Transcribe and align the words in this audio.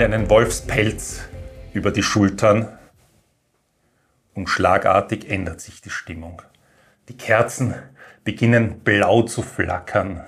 Mal 0.00 0.06
einen 0.14 0.30
Wolfspelz 0.30 1.28
über 1.74 1.90
die 1.90 2.02
Schultern 2.02 2.78
und 4.32 4.46
schlagartig 4.46 5.28
ändert 5.28 5.60
sich 5.60 5.82
die 5.82 5.90
Stimmung. 5.90 6.40
Die 7.10 7.18
Kerzen 7.18 7.74
beginnen 8.24 8.80
blau 8.80 9.20
zu 9.24 9.42
flackern. 9.42 10.24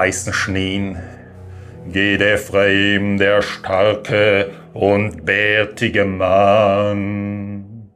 Weißen 0.00 0.32
Schneen, 0.32 0.96
geht 1.92 2.22
Ephraim, 2.22 3.18
der 3.18 3.42
starke 3.42 4.50
und 4.72 5.26
bärtige 5.26 6.06
Mann. 6.06 7.90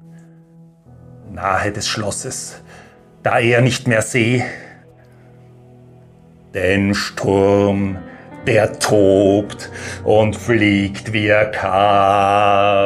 Nahe 1.30 1.72
des 1.72 1.88
Schlosses, 1.88 2.62
da 3.22 3.38
er 3.38 3.62
nicht 3.62 3.88
mehr 3.88 4.02
seh, 4.02 4.44
den 6.52 6.94
Sturm, 6.94 7.96
der 8.46 8.78
tobt 8.78 9.70
und 10.04 10.36
fliegt 10.36 11.14
wie 11.14 11.28
er 11.28 11.46
kann. 11.46 12.84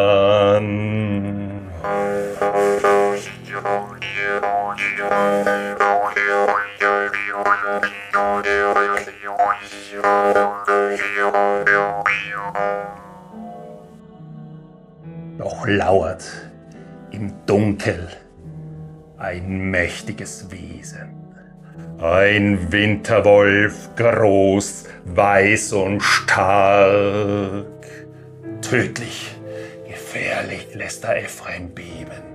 Lauert 15.69 16.24
im 17.11 17.33
Dunkel 17.47 18.08
ein 19.19 19.70
mächtiges 19.70 20.50
Wesen. 20.50 21.14
Ein 22.00 22.72
Winterwolf, 22.72 23.91
groß, 23.97 24.84
weiß 25.05 25.72
und 25.72 26.00
stark. 26.00 27.66
Tödlich, 28.62 29.36
gefährlich 29.88 30.69
lässt 30.75 31.05
er 31.05 31.16
Ephraim 31.16 31.70
beben 31.70 32.28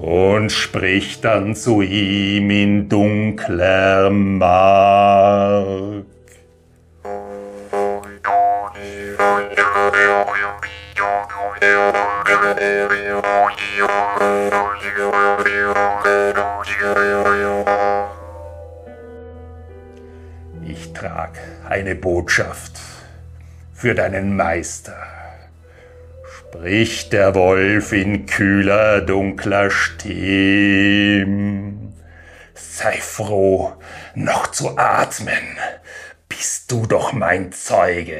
und 0.00 0.50
spricht 0.50 1.24
dann 1.24 1.54
zu 1.54 1.82
ihm 1.82 2.50
in 2.50 2.88
dunkler 2.88 4.08
Mark. 4.10 6.06
Ich 20.62 20.92
trag 20.94 21.38
eine 21.68 21.94
Botschaft 21.94 22.80
für 23.74 23.94
deinen 23.94 24.36
Meister, 24.36 24.96
spricht 26.24 27.12
der 27.12 27.34
Wolf 27.34 27.92
in 27.92 28.24
kühler, 28.24 29.02
dunkler 29.02 29.70
Stimme. 29.70 30.72
Sei 32.54 32.92
froh, 32.92 33.74
noch 34.14 34.46
zu 34.46 34.78
atmen, 34.78 35.58
bist 36.26 36.72
du 36.72 36.86
doch 36.86 37.12
mein 37.12 37.52
Zeuge, 37.52 38.18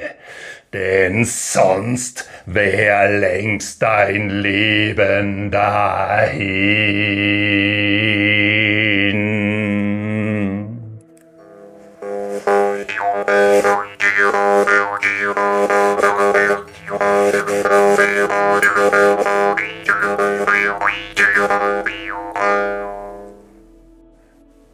denn 0.72 1.24
sonst 1.24 2.28
wär 2.46 3.08
längst 3.18 3.82
dein 3.82 4.30
Leben 4.30 5.50
dahin. 5.50 6.90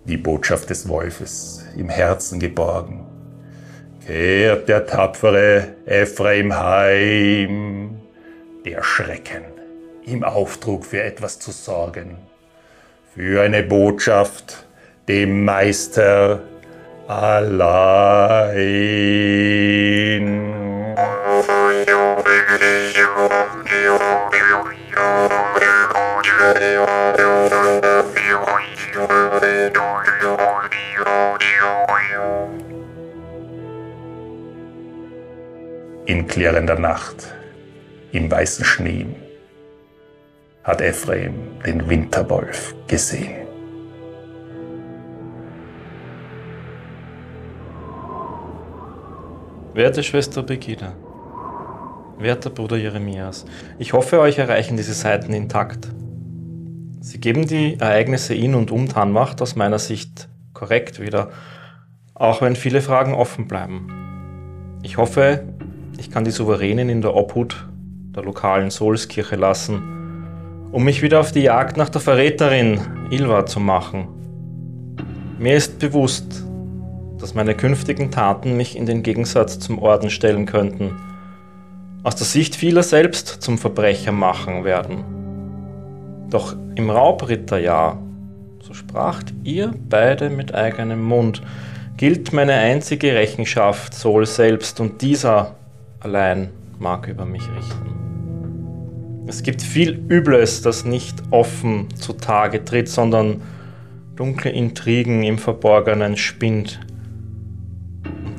Die 0.05 0.17
Botschaft 0.17 0.71
des 0.71 0.89
Wolfes 0.89 1.65
im 1.77 1.89
Herzen 1.89 2.39
geborgen 2.39 3.06
kehrt 4.06 4.69
der 4.69 4.87
tapfere 4.87 5.75
Ephraim 5.84 6.56
heim, 6.56 8.00
der 8.65 8.83
Schrecken 8.83 9.44
ihm 10.05 10.22
auftrug, 10.22 10.87
für 10.87 11.03
etwas 11.03 11.41
zu 11.41 11.50
sorgen, 11.50 12.19
für 13.15 13.43
eine 13.43 13.65
Botschaft 13.65 14.65
dem 15.09 15.45
Meister 15.45 16.41
allein. 17.09 18.55
In 36.36 36.42
klärender 36.42 36.78
Nacht, 36.78 37.34
im 38.12 38.30
weißen 38.30 38.62
Schnee, 38.62 39.06
hat 40.64 40.82
Ephraim 40.82 41.32
den 41.64 41.88
Winterwolf 41.88 42.74
gesehen. 42.86 43.47
Werte 49.72 50.02
Schwester 50.02 50.42
Begida, 50.42 50.92
werter 52.19 52.50
Bruder 52.50 52.76
Jeremias, 52.76 53.47
ich 53.78 53.94
hoffe, 53.94 54.20
euch 54.20 54.36
erreichen 54.36 54.76
diese 54.76 54.92
Seiten 54.92 55.32
intakt. 55.32 55.88
Sie 57.00 57.18
geben 57.18 57.47
die 57.47 57.80
Ereignisse 57.80 58.34
in 58.34 58.54
und 58.54 58.70
um 58.70 58.91
Tanmacht 58.91 59.41
aus 59.41 59.56
meiner 59.56 59.78
Sicht 59.78 60.28
korrekt 60.53 61.00
wieder, 61.00 61.30
auch 62.12 62.42
wenn 62.42 62.56
viele 62.56 62.82
Fragen 62.82 63.14
offen 63.14 63.48
bleiben. 63.48 63.89
Ich 64.82 64.98
hoffe, 64.98 65.42
ich 65.98 66.10
kann 66.10 66.25
die 66.25 66.31
Souveränin 66.31 66.89
in 66.89 67.03
der 67.03 67.15
Obhut 67.15 67.66
der 68.15 68.25
lokalen 68.25 68.71
Solskirche 68.71 69.37
lassen, 69.37 69.83
um 70.72 70.84
mich 70.84 71.03
wieder 71.03 71.21
auf 71.21 71.33
die 71.33 71.43
Jagd 71.43 71.77
nach 71.77 71.89
der 71.89 72.01
Verräterin 72.01 72.81
Ilva 73.10 73.47
zu 73.47 73.60
machen. 73.60 74.09
Mir 75.39 75.54
ist 75.54 75.78
bewusst, 75.78 76.45
dass 77.19 77.34
meine 77.34 77.54
künftigen 77.54 78.10
Taten 78.10 78.57
mich 78.57 78.77
in 78.77 78.87
den 78.87 79.03
Gegensatz 79.03 79.59
zum 79.59 79.78
Orden 79.78 80.10
stellen 80.10 80.47
könnten, 80.47 80.97
aus 82.03 82.16
der 82.16 82.27
Sicht 82.27 82.57
vieler 82.57 82.83
selbst 82.83 83.28
zum 83.42 83.59
Verbrecher 83.59 84.13
machen 84.13 84.65
werden. 84.65 85.04
Doch 86.31 86.57
im 86.75 86.91
Raubritterjahr, 86.91 87.99
so 88.60 88.75
spracht 88.75 89.33
ihr 89.45 89.72
beide 89.89 90.31
mit 90.31 90.54
eigenem 90.54 91.03
Mund, 91.03 91.42
gilt 91.97 92.33
meine 92.33 92.54
einzige 92.54 93.15
Rechenschaft 93.15 93.95
Sol 93.95 94.27
selbst 94.27 94.81
und 94.81 95.03
dieser 95.03 95.54
allein 96.06 96.50
mag 96.78 97.08
über 97.08 97.24
mich 97.24 97.42
richten. 97.42 99.24
Es 99.26 99.42
gibt 99.42 99.60
viel 99.60 100.00
Übles, 100.08 100.62
das 100.62 100.84
nicht 100.84 101.20
offen 101.32 101.88
zutage 101.97 102.64
tritt, 102.64 102.88
sondern 102.88 103.42
dunkle 104.14 104.53
Intrigen 104.53 105.24
im 105.24 105.36
Verborgenen 105.36 106.16
spinnt. 106.16 106.80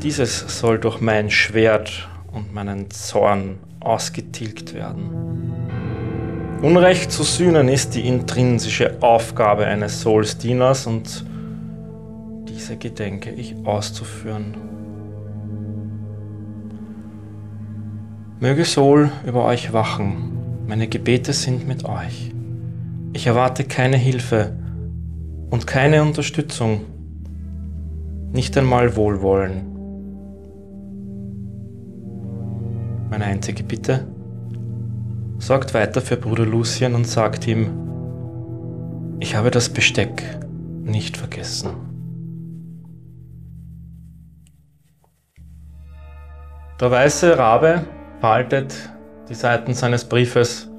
dieses 0.02 0.60
soll 0.60 0.80
durch 0.80 1.02
mein 1.02 1.30
Schwert 1.30 2.08
und 2.32 2.54
meinen 2.54 2.90
Zorn 2.90 3.58
ausgetilgt 3.82 4.74
werden. 4.74 5.10
Unrecht 6.62 7.12
zu 7.12 7.24
sühnen 7.24 7.68
ist 7.68 7.96
die 7.96 8.08
intrinsische 8.08 9.02
Aufgabe 9.02 9.66
eines 9.66 10.02
Soulsdieners 10.02 10.88
und 10.88 11.26
diese 12.48 12.78
gedenke 12.78 13.32
ich 13.32 13.56
auszuführen. 13.66 14.77
Möge 18.40 18.66
Soul 18.66 19.10
über 19.26 19.46
euch 19.46 19.74
wachen, 19.74 20.38
meine 20.68 20.88
Gebete 20.88 21.34
sind 21.34 21.68
mit 21.68 21.86
euch. 21.86 22.32
Ich 23.14 23.26
erwarte 23.26 23.64
keine 23.64 23.98
Hilfe 23.98 24.56
und 25.50 25.66
keine 25.66 26.04
Unterstützung, 26.04 26.82
nicht 28.32 28.56
einmal 28.56 28.96
Wohlwollen. 28.96 29.64
Meine 33.10 33.26
einzige 33.26 33.64
Bitte, 33.64 34.06
sorgt 35.40 35.74
weiter 35.74 36.00
für 36.00 36.18
Bruder 36.18 36.46
Lucien 36.46 36.94
und 36.94 37.08
sagt 37.08 37.48
ihm, 37.48 37.72
ich 39.20 39.36
habe 39.36 39.50
das 39.50 39.68
Besteck 39.70 40.22
nicht 40.84 41.18
vergessen. 41.18 41.72
Der 46.80 46.92
weiße 46.92 47.36
Rabe 47.36 47.97
faltet 48.20 48.90
die 49.30 49.36
Seiten 49.36 49.74
seines 49.74 50.06
Briefes, 50.06 50.70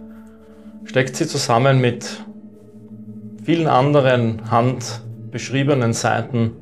steckt 0.84 1.16
sie 1.16 1.26
zusammen 1.26 1.80
mit 1.80 2.24
vielen 3.42 3.66
anderen 3.66 4.50
handbeschriebenen 4.50 5.92
Seiten 5.92 6.52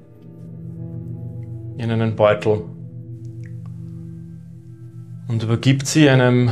in 1.79 1.91
einen 1.91 2.17
Beutel 2.17 2.63
und 5.29 5.43
übergibt 5.43 5.87
sie 5.87 6.09
einem 6.09 6.51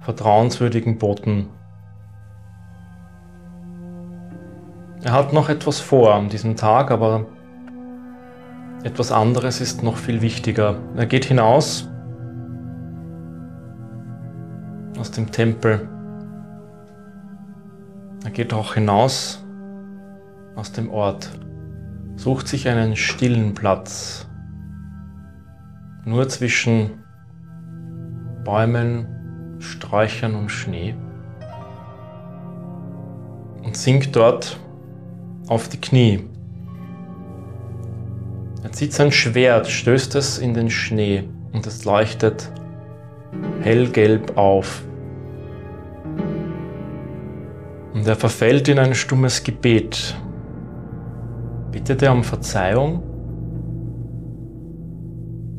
vertrauenswürdigen 0.00 0.98
Boten. 0.98 1.48
Er 5.02 5.12
hat 5.12 5.32
noch 5.32 5.48
etwas 5.48 5.80
vor 5.80 6.14
an 6.14 6.28
diesem 6.28 6.56
Tag, 6.56 6.90
aber 6.90 7.26
etwas 8.84 9.10
anderes 9.10 9.60
ist 9.60 9.82
noch 9.82 9.96
viel 9.96 10.22
wichtiger. 10.22 10.78
Er 10.96 11.06
geht 11.06 11.24
hinaus 11.24 11.88
aus 15.02 15.10
dem 15.10 15.32
Tempel. 15.32 15.88
Er 18.22 18.30
geht 18.30 18.54
auch 18.54 18.74
hinaus 18.74 19.44
aus 20.54 20.70
dem 20.70 20.90
Ort, 20.90 21.28
sucht 22.14 22.46
sich 22.46 22.68
einen 22.68 22.94
stillen 22.94 23.52
Platz, 23.52 24.28
nur 26.04 26.28
zwischen 26.28 27.02
Bäumen, 28.44 29.56
Sträuchern 29.58 30.36
und 30.36 30.50
Schnee 30.50 30.94
und 33.64 33.76
sinkt 33.76 34.14
dort 34.14 34.56
auf 35.48 35.68
die 35.68 35.80
Knie. 35.80 36.28
Er 38.62 38.70
zieht 38.70 38.92
sein 38.92 39.10
Schwert, 39.10 39.66
stößt 39.66 40.14
es 40.14 40.38
in 40.38 40.54
den 40.54 40.70
Schnee 40.70 41.24
und 41.52 41.66
es 41.66 41.84
leuchtet 41.84 42.52
hellgelb 43.62 44.36
auf. 44.36 44.84
Und 47.94 48.06
er 48.06 48.16
verfällt 48.16 48.68
in 48.68 48.78
ein 48.78 48.94
stummes 48.94 49.44
Gebet. 49.44 50.16
Bittet 51.70 52.02
er 52.02 52.12
um 52.12 52.24
Verzeihung? 52.24 53.02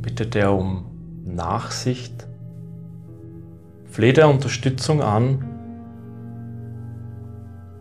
Bittet 0.02 0.36
er 0.36 0.54
um 0.54 0.86
Nachsicht? 1.26 2.28
Fleht 3.86 4.18
er 4.18 4.30
Unterstützung 4.30 5.02
an? 5.02 5.46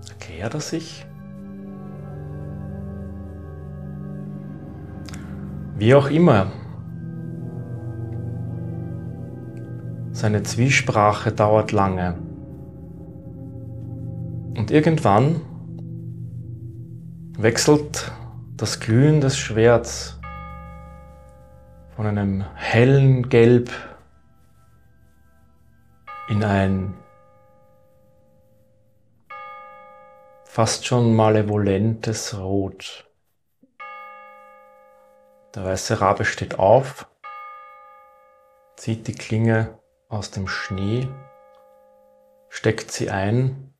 Erklärt 0.08 0.55
er 0.55 0.60
sich? 0.60 1.06
Wie 5.78 5.94
auch 5.94 6.10
immer, 6.10 6.52
seine 10.12 10.43
Zwiesprache 10.43 11.32
dauert 11.32 11.72
lange. 11.72 12.14
Und 14.54 14.70
irgendwann 14.70 15.40
wechselt 17.38 18.12
das 18.56 18.81
Glühen 18.81 19.20
des 19.20 19.37
Schwerts 19.37 20.20
von 21.96 22.06
einem 22.06 22.44
hellen 22.54 23.28
Gelb 23.28 23.70
in 26.28 26.44
ein 26.44 26.94
fast 30.44 30.87
schon 30.87 31.16
malevolentes 31.16 32.38
Rot. 32.38 33.10
Der 35.55 35.64
weiße 35.64 36.00
Rabe 36.00 36.25
steht 36.25 36.58
auf, 36.58 37.06
zieht 38.76 39.08
die 39.08 39.14
Klinge 39.14 39.78
aus 40.08 40.31
dem 40.31 40.46
Schnee, 40.46 41.08
steckt 42.50 42.90
sie 42.90 43.10
ein 43.10 43.71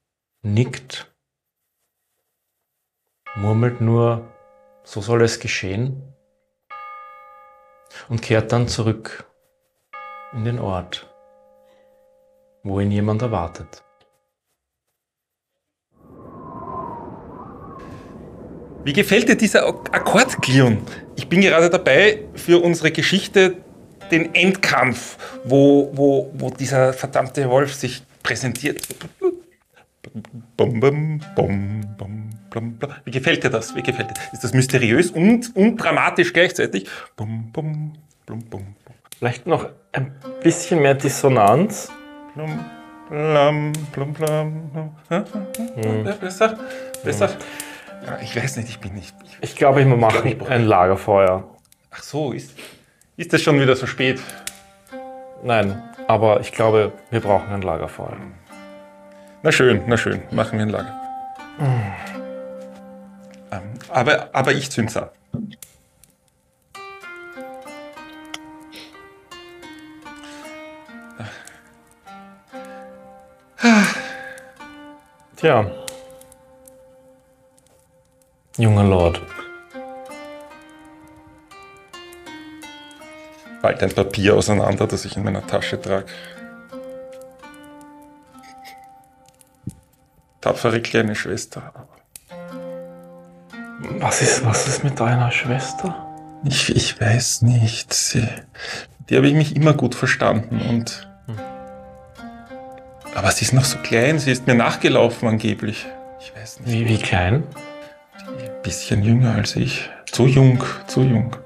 nickt, 0.43 1.07
murmelt 3.37 3.81
nur, 3.81 4.29
so 4.83 5.01
soll 5.01 5.23
es 5.23 5.39
geschehen 5.39 6.03
und 8.09 8.23
kehrt 8.23 8.51
dann 8.51 8.67
zurück 8.67 9.25
in 10.33 10.45
den 10.45 10.59
Ort, 10.59 11.09
wo 12.65 12.81
ihn 12.81 12.91
jemand 12.91 13.23
erwartet. 13.23 13.85
Wie 18.85 18.93
gefällt 18.93 19.29
dir 19.29 19.37
dieser 19.37 19.69
Akkordklion? 19.69 20.85
Ich 21.15 21.29
bin 21.29 21.41
gerade 21.41 21.71
dabei, 21.71 22.25
für 22.35 22.61
unsere 22.61 22.91
Geschichte 22.91 23.59
den 24.11 24.35
Endkampf, 24.35 25.17
wo, 25.45 25.91
wo, 25.95 26.33
wo 26.35 26.51
dieser 26.51 26.93
verdammte 26.93 27.49
Wolf 27.49 27.75
sich 27.75 28.03
präsentiert. 28.25 28.89
Bum, 30.57 30.81
bum, 30.81 31.21
bum, 31.35 32.79
Wie 33.05 33.11
gefällt 33.11 33.45
dir 33.45 33.51
das? 33.51 33.75
Wie 33.75 33.83
gefällt 33.83 34.11
dir? 34.11 34.15
Ist 34.33 34.45
das 34.45 34.53
mysteriös 34.53 35.11
und, 35.11 35.57
und 35.57 35.77
dramatisch 35.77 36.33
gleichzeitig? 36.33 36.87
Vielleicht 39.19 39.47
noch 39.47 39.69
ein 39.93 40.15
bisschen 40.43 40.83
mehr 40.83 40.95
Dissonanz. 40.95 41.91
Plum, 42.35 42.61
plum, 43.09 43.73
plum, 43.93 44.15
plum. 44.15 44.97
Hm. 45.09 46.05
Besser? 46.21 46.59
Besser? 47.05 47.29
Hm. 47.29 47.37
Ja, 48.07 48.19
ich 48.21 48.37
weiß 48.37 48.57
nicht, 48.57 48.69
ich 48.69 48.81
bin 48.81 48.95
nicht. 48.95 49.15
Ich, 49.25 49.51
ich 49.51 49.57
glaube, 49.57 49.81
ich 49.81 49.87
mache 49.87 50.29
ich 50.29 50.49
ein 50.49 50.65
Lagerfeuer. 50.65 51.45
Ach 51.91 52.03
so, 52.03 52.33
ist, 52.33 52.53
ist 53.17 53.33
das 53.33 53.43
schon 53.43 53.61
wieder 53.61 53.77
so 53.77 53.87
spät? 53.87 54.21
Nein, 55.45 55.83
aber 56.09 56.41
ich 56.41 56.53
glaube, 56.53 56.93
wir 57.11 57.21
brauchen 57.21 57.49
ein 57.53 57.63
Lagerfeuer. 57.63 58.17
Na 59.45 59.51
schön, 59.51 59.83
na 59.89 59.97
schön, 59.97 60.23
machen 60.31 60.59
wir 60.59 60.67
ein 60.67 60.71
Lager. 60.71 61.01
Mhm. 61.59 61.93
aber, 63.89 64.31
aber 64.33 64.53
ich 64.53 64.71
zünd's 64.71 64.97
ab. 64.97 65.15
Tja. 75.37 75.69
Junger 78.57 78.85
Lord. 78.85 79.21
Bald 83.61 83.83
ein 83.83 83.91
Papier 83.91 84.37
auseinander, 84.37 84.87
das 84.87 85.05
ich 85.05 85.17
in 85.17 85.25
meiner 85.25 85.45
Tasche 85.45 85.81
trage. 85.81 86.07
Tapfere 90.43 90.83
kleine 90.83 91.15
Schwester. 91.15 91.73
Was 93.99 94.21
ist, 94.21 94.45
was 94.45 94.69
ist 94.69 94.85
mit 94.85 95.01
deiner 95.01 95.31
Schwester? 95.31 96.07
Ich, 96.45 96.75
ich 96.75 97.01
weiß 97.01 97.43
nicht. 97.43 97.95
Sie, 97.95 98.29
die 99.09 99.17
habe 99.17 99.27
ich 99.27 99.35
mich 99.35 99.57
immer 99.57 99.73
gut 99.73 99.95
verstanden 99.95 100.61
und. 100.69 101.09
Aber 103.15 103.31
sie 103.31 103.45
ist 103.45 103.53
noch 103.53 103.65
so 103.65 103.79
klein, 103.79 104.19
sie 104.19 104.33
ist 104.33 104.47
mir 104.47 104.55
nachgelaufen 104.55 105.29
angeblich. 105.29 105.87
Ich 106.21 106.35
weiß 106.35 106.61
nicht. 106.61 106.71
Wie, 106.71 106.89
wie 106.89 106.99
klein? 106.99 107.45
Ein 108.27 108.63
bisschen 108.63 109.03
jünger 109.03 109.35
als 109.35 109.57
ich. 109.57 109.91
Zu 110.11 110.27
jung, 110.27 110.63
zu 110.87 111.03
jung. 111.03 111.37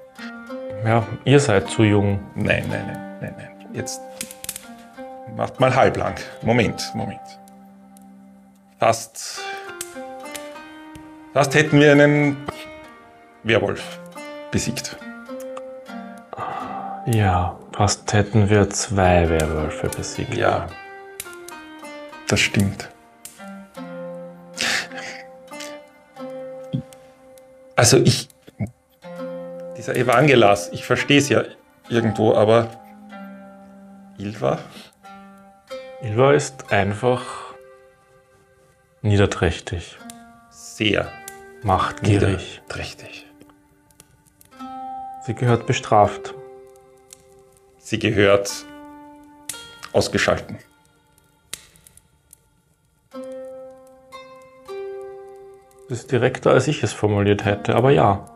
Ja, 0.84 1.06
ihr 1.24 1.40
seid 1.40 1.68
zu 1.68 1.82
jung. 1.82 2.20
Nein, 2.34 2.64
nein, 2.68 2.86
nein, 2.86 3.18
nein, 3.20 3.34
nein. 3.36 3.66
Jetzt 3.74 4.00
macht 5.36 5.58
mal 5.60 5.74
halblang. 5.74 6.14
Moment, 6.42 6.90
Moment. 6.94 7.20
Fast, 8.78 9.40
fast 11.32 11.54
hätten 11.54 11.80
wir 11.80 11.92
einen 11.92 12.36
Werwolf 13.42 13.98
besiegt. 14.50 14.96
Ja, 17.06 17.58
fast 17.72 18.12
hätten 18.12 18.50
wir 18.50 18.68
zwei 18.68 19.30
Werwölfe 19.30 19.88
besiegt. 19.88 20.34
Ja, 20.34 20.66
das 22.28 22.38
stimmt. 22.40 22.90
Also 27.76 27.96
ich, 27.98 28.28
dieser 29.78 29.96
Evangelas, 29.96 30.68
ich 30.72 30.84
verstehe 30.84 31.18
es 31.18 31.30
ja 31.30 31.44
irgendwo, 31.88 32.34
aber 32.34 32.68
Ilva? 34.18 34.58
Ilva 36.02 36.32
ist 36.32 36.70
einfach 36.70 37.45
niederträchtig, 39.02 39.96
Sehr 40.50 41.10
machtgierig. 41.62 42.60
niederträchtig. 42.66 43.26
Sie 45.24 45.34
gehört 45.34 45.66
bestraft. 45.66 46.34
Sie 47.78 47.98
gehört 47.98 48.50
ausgeschalten. 49.92 50.58
Das 55.88 56.00
ist 56.00 56.10
direkter, 56.10 56.50
als 56.50 56.66
ich 56.66 56.82
es 56.82 56.92
formuliert 56.92 57.44
hätte, 57.44 57.74
aber 57.76 57.90
ja. 57.90 58.28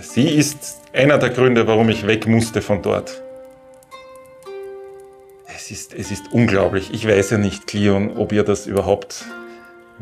Sie 0.00 0.28
ist 0.28 0.80
einer 0.92 1.18
der 1.18 1.30
Gründe, 1.30 1.66
warum 1.66 1.88
ich 1.88 2.06
weg 2.06 2.26
musste 2.26 2.60
von 2.62 2.82
dort. 2.82 3.22
Es 5.54 5.70
ist, 5.70 5.94
es 5.94 6.10
ist 6.10 6.32
unglaublich. 6.32 6.92
Ich 6.92 7.06
weiß 7.06 7.30
ja 7.30 7.38
nicht, 7.38 7.66
Cleon, 7.66 8.16
ob 8.16 8.32
ihr 8.32 8.42
das 8.42 8.66
überhaupt 8.66 9.24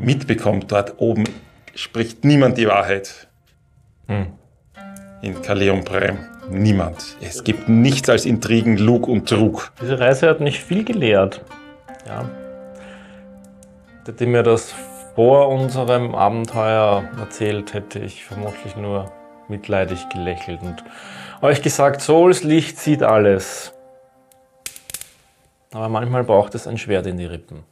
mitbekommt. 0.03 0.73
Dort 0.73 0.95
oben 0.99 1.25
spricht 1.75 2.25
niemand 2.25 2.59
die 2.59 2.69
Wahrheit. 2.69 3.29
Hm. 4.07 4.27
In 5.23 5.35
Prime. 5.35 6.19
Niemand. 6.51 7.17
Es 7.21 7.45
gibt 7.45 7.69
nichts 7.69 8.09
als 8.09 8.25
Intrigen, 8.25 8.77
Lug 8.77 9.07
und 9.07 9.29
Trug. 9.29 9.73
Diese 9.81 10.01
Reise 10.01 10.29
hat 10.29 10.41
mich 10.41 10.61
viel 10.61 10.85
gelehrt. 10.85 11.45
Ja. 12.07 12.29
Hätte 14.05 14.27
mir 14.27 14.43
das 14.43 14.75
vor 15.15 15.49
unserem 15.49 16.15
Abenteuer 16.15 17.05
erzählt, 17.19 17.75
hätte 17.75 18.01
ich 18.01 18.25
vermutlich 18.25 18.75
nur 18.75 19.13
mitleidig 19.49 20.09
gelächelt 20.09 20.63
und 20.63 20.83
euch 21.43 21.63
gesagt, 21.63 22.01
Souls 22.01 22.43
Licht 22.43 22.79
sieht 22.79 23.03
alles. 23.03 23.73
Aber 25.73 25.89
manchmal 25.89 26.25
braucht 26.25 26.55
es 26.55 26.67
ein 26.67 26.79
Schwert 26.79 27.07
in 27.07 27.17
die 27.17 27.27
Rippen. 27.27 27.63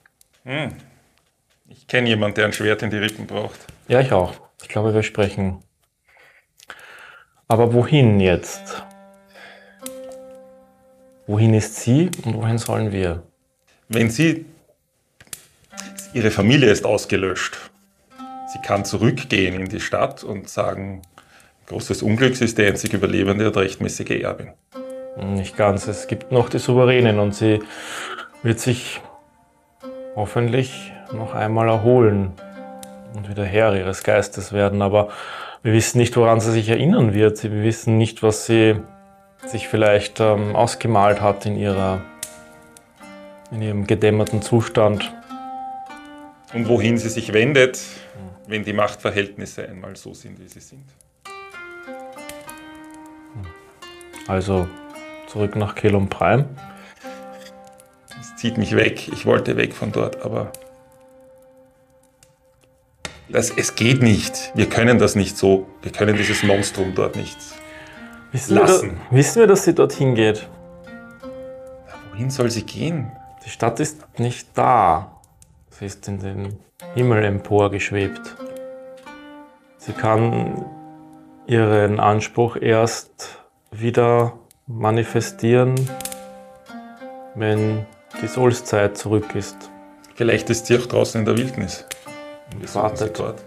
Ich 1.71 1.87
kenne 1.87 2.09
jemanden, 2.09 2.37
der 2.37 2.47
ein 2.47 2.53
Schwert 2.55 2.83
in 2.83 2.91
die 2.91 2.97
Rippen 2.97 3.27
braucht. 3.27 3.59
Ja, 3.89 4.01
ich 4.01 4.13
auch. 4.13 4.35
Ich 4.63 4.69
glaube, 4.69 4.95
wir 4.95 5.03
sprechen. 5.03 5.63
Aber 7.47 7.75
wohin 7.75 8.21
jetzt? 8.21 8.85
Wohin 11.27 11.53
ist 11.53 11.77
sie 11.77 12.11
und 12.25 12.35
wohin 12.35 12.57
sollen 12.57 12.91
wir? 12.91 13.23
Wenn 13.89 14.11
sie. 14.11 14.47
Ihre 16.15 16.31
Familie 16.31 16.71
ist 16.71 16.87
ausgelöscht. 16.87 17.59
Sie 18.51 18.61
kann 18.61 18.87
zurückgehen 18.87 19.61
in 19.61 19.69
die 19.69 19.81
Stadt 19.81 20.25
und 20.25 20.49
sagen: 20.49 21.03
Großes 21.67 22.03
Unglück, 22.03 22.35
sie 22.35 22.47
ist 22.47 22.57
die 22.57 22.65
einzig 22.65 22.95
Überlebende 22.95 23.47
und 23.49 23.57
rechtmäßige 23.59 24.23
Erbin. 24.23 24.53
Nicht 25.17 25.57
ganz. 25.57 25.87
Es 25.87 26.07
gibt 26.07 26.33
noch 26.33 26.49
die 26.49 26.59
Souveränin 26.59 27.19
und 27.19 27.35
sie 27.35 27.61
wird 28.43 28.59
sich 28.59 29.03
hoffentlich 30.17 30.93
noch 31.13 31.35
einmal 31.35 31.69
erholen 31.69 32.33
und 33.15 33.29
wieder 33.29 33.45
Herr 33.45 33.75
ihres 33.75 34.03
Geistes 34.03 34.53
werden. 34.53 34.83
Aber 34.83 35.09
wir 35.63 35.73
wissen 35.73 35.99
nicht, 35.99 36.17
woran 36.17 36.41
sie 36.41 36.53
sich 36.53 36.69
erinnern 36.69 37.15
wird. 37.15 37.43
Wir 37.43 37.63
wissen 37.63 37.99
nicht, 37.99 38.23
was 38.23 38.47
sie 38.47 38.77
sich 39.47 39.69
vielleicht 39.69 40.21
ähm, 40.21 40.55
ausgemalt 40.55 41.21
hat 41.21 41.47
in, 41.47 41.57
ihrer, 41.57 42.03
in 43.51 43.63
ihrem 43.63 43.87
gedämmerten 43.87 44.43
Zustand. 44.43 45.13
Und 46.55 46.69
wohin 46.69 46.99
sie 46.99 47.09
sich 47.09 47.33
wendet, 47.33 47.81
wenn 48.47 48.65
die 48.65 48.73
Machtverhältnisse 48.73 49.69
einmal 49.69 49.97
so 49.97 50.15
sind, 50.15 50.41
wie 50.41 50.49
sie 50.49 50.61
sind. 50.61 50.85
Also 54.27 54.69
zurück 55.27 55.57
nach 55.57 55.75
Kelum 55.75 56.09
Prime. 56.09 56.47
Es 58.21 58.37
zieht 58.37 58.59
mich 58.59 58.77
weg. 58.77 59.09
Ich 59.09 59.27
wollte 59.27 59.57
weg 59.57 59.75
von 59.75 59.93
dort, 59.93 60.23
aber. 60.23 60.53
Das, 63.31 63.51
es 63.51 63.75
geht 63.75 64.03
nicht. 64.03 64.53
Wir 64.55 64.69
können 64.69 64.99
das 64.99 65.15
nicht 65.15 65.37
so. 65.37 65.67
Wir 65.83 65.93
können 65.93 66.17
dieses 66.17 66.43
Monstrum 66.43 66.95
dort 66.95 67.17
nicht. 67.17 67.37
Wissen 68.33 68.57
wir, 68.57 68.65
da, 68.65 68.73
Lassen. 68.73 69.01
wissen 69.11 69.41
wir, 69.41 69.47
dass 69.47 69.65
sie 69.65 69.75
dorthin 69.75 70.15
geht? 70.15 70.49
Wohin 72.11 72.31
soll 72.31 72.51
sie 72.51 72.63
gehen? 72.63 73.13
Die 73.45 73.51
Stadt 73.51 73.81
ist 73.81 74.19
nicht 74.19 74.49
da. 74.55 75.21
Sie 75.71 75.87
ist 75.87 76.09
in 76.09 76.19
den 76.19 76.59
Himmel 76.95 77.25
emporgeschwebt. 77.25 78.35
Sie 79.77 79.93
kann 79.93 80.65
ihren 81.47 82.01
Anspruch 82.01 82.57
erst 82.57 83.39
wieder 83.71 84.39
manifestieren, 84.67 85.75
wenn 87.35 87.87
die 88.23 88.27
Solszeit 88.27 88.97
zurück 88.97 89.35
ist. 89.35 89.71
Vielleicht 90.15 90.51
ist 90.51 90.67
sie 90.67 90.79
auch 90.79 90.87
draußen 90.87 91.21
in 91.21 91.25
der 91.27 91.37
Wildnis. 91.37 91.87
Wartet. 92.73 93.19
dort. 93.19 93.45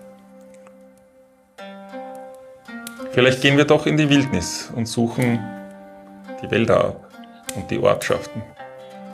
Vielleicht 3.12 3.41
gehen 3.41 3.58
wir 3.58 3.65
doch 3.65 3.86
in 3.86 3.98
die 3.98 4.10
Wildnis 4.10 4.72
und 4.75 4.88
suchen 4.88 5.39
die 6.41 6.50
Wälder 6.50 6.86
ab 6.86 7.10
und 7.55 7.70
die 7.70 7.79
Ortschaften. 7.79 8.41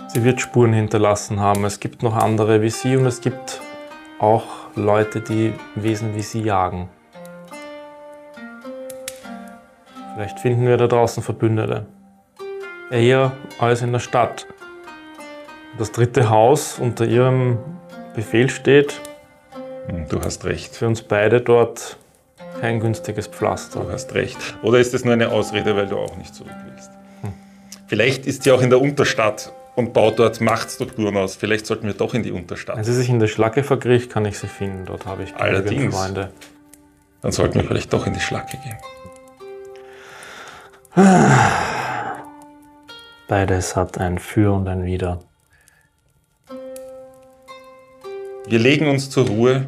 Sie 0.08 0.24
wird 0.24 0.40
Spuren 0.40 0.74
hinterlassen 0.74 1.40
haben. 1.40 1.66
Es 1.66 1.80
gibt 1.80 2.04
noch 2.04 2.16
andere 2.16 2.62
wie 2.62 2.70
sie 2.70 2.96
und 2.96 3.06
es 3.06 3.22
gibt 3.22 3.60
auch 4.20 4.44
Leute, 4.76 5.22
die 5.22 5.54
Wesen 5.76 6.16
wie 6.16 6.22
sie 6.22 6.42
jagen. 6.42 6.90
Vielleicht 10.14 10.40
finden 10.40 10.66
wir 10.66 10.78
da 10.78 10.88
draußen 10.88 11.22
Verbündete. 11.22 11.86
Eher 12.90 13.34
als 13.60 13.82
in 13.82 13.92
der 13.92 14.00
Stadt. 14.00 14.48
Das 15.78 15.92
dritte 15.92 16.30
Haus 16.30 16.80
unter 16.80 17.06
ihrem 17.06 17.60
Befehl 18.16 18.50
steht, 18.50 19.00
Du 20.10 20.22
hast 20.22 20.46
recht. 20.46 20.76
für 20.76 20.88
uns 20.88 21.02
beide 21.02 21.42
dort 21.42 21.98
kein 22.60 22.80
günstiges 22.80 23.28
Pflaster. 23.28 23.82
Du 23.82 23.92
hast 23.92 24.14
recht. 24.14 24.38
Oder 24.62 24.80
ist 24.80 24.94
es 24.94 25.06
nur 25.06 25.14
eine 25.14 25.30
Ausrede, 25.30 25.76
weil 25.76 25.88
du 25.88 25.98
auch 25.98 26.16
nicht 26.18 26.34
zurück 26.36 26.56
willst? 26.66 26.90
Vielleicht 27.88 28.26
ist 28.26 28.44
sie 28.44 28.52
auch 28.52 28.62
in 28.62 28.70
der 28.70 28.82
Unterstadt 28.82 29.54
und 29.76 29.94
baut 29.94 30.20
dort 30.20 30.42
Machtstrukturen 30.42 31.16
aus. 31.16 31.36
Vielleicht 31.36 31.66
sollten 31.66 31.88
wir 31.88 31.94
doch 31.94 32.14
in 32.14 32.24
die 32.24 32.34
Wenn 32.34 32.42
Unterstadt. 32.42 32.84
sie 32.84 32.94
sich 32.94 33.10
in 33.10 33.20
der 33.20 33.28
Schlacke 33.28 33.64
verkriecht, 33.64 34.12
kann 34.12 34.26
ich 34.26 34.38
sie 34.40 34.48
finden. 34.48 34.86
Dort 34.86 35.06
habe 35.06 35.24
ich 35.24 35.34
Allerdings. 35.36 35.96
Freunde. 35.96 36.32
Dann 37.22 37.32
sollten 37.32 37.56
wir 37.56 37.64
vielleicht 37.64 37.94
doch 37.94 38.06
in 38.06 38.14
die 38.14 38.20
Schlacke 38.20 38.58
gehen. 38.58 38.78
Beides 43.28 43.76
hat 43.76 43.98
ein 44.00 44.20
Für 44.20 44.54
und 44.54 44.68
ein 44.68 44.84
Wider. 44.84 45.20
Wir 48.48 48.60
legen 48.60 48.88
uns 48.90 49.10
zur 49.10 49.28
Ruhe 49.28 49.68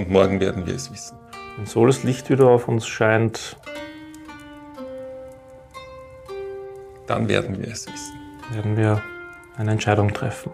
und 0.00 0.10
morgen 0.10 0.40
werden 0.40 0.66
wir 0.66 0.74
es 0.74 0.90
wissen. 0.90 1.16
Wenn 1.56 1.66
so 1.66 1.84
das 1.86 2.02
Licht 2.04 2.30
wieder 2.30 2.46
auf 2.48 2.68
uns 2.68 2.86
scheint, 2.86 3.56
Dann 7.06 7.28
werden 7.28 7.58
wir 7.60 7.68
es 7.68 7.86
wissen. 7.92 8.14
werden 8.52 8.76
wir 8.76 9.02
eine 9.56 9.72
Entscheidung 9.72 10.14
treffen. 10.14 10.52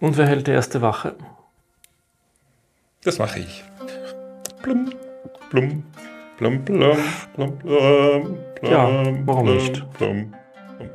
Und 0.00 0.16
wer 0.16 0.26
hält 0.26 0.48
die 0.48 0.50
erste 0.50 0.82
Wache? 0.82 1.14
Das 3.04 3.18
mache 3.18 3.38
ich. 3.38 3.64
Plum, 4.62 4.92
plum, 5.50 5.84
plum, 6.36 6.64
plum, 6.64 6.98
plum, 7.34 7.58
plum, 7.58 7.58
plum, 7.58 8.70
Ja, 8.70 8.86
warum 9.24 9.24
plum, 9.24 9.44
nicht? 9.56 9.74
Plum, 9.94 10.34
plum, 10.76 10.88
plum. 10.88 10.90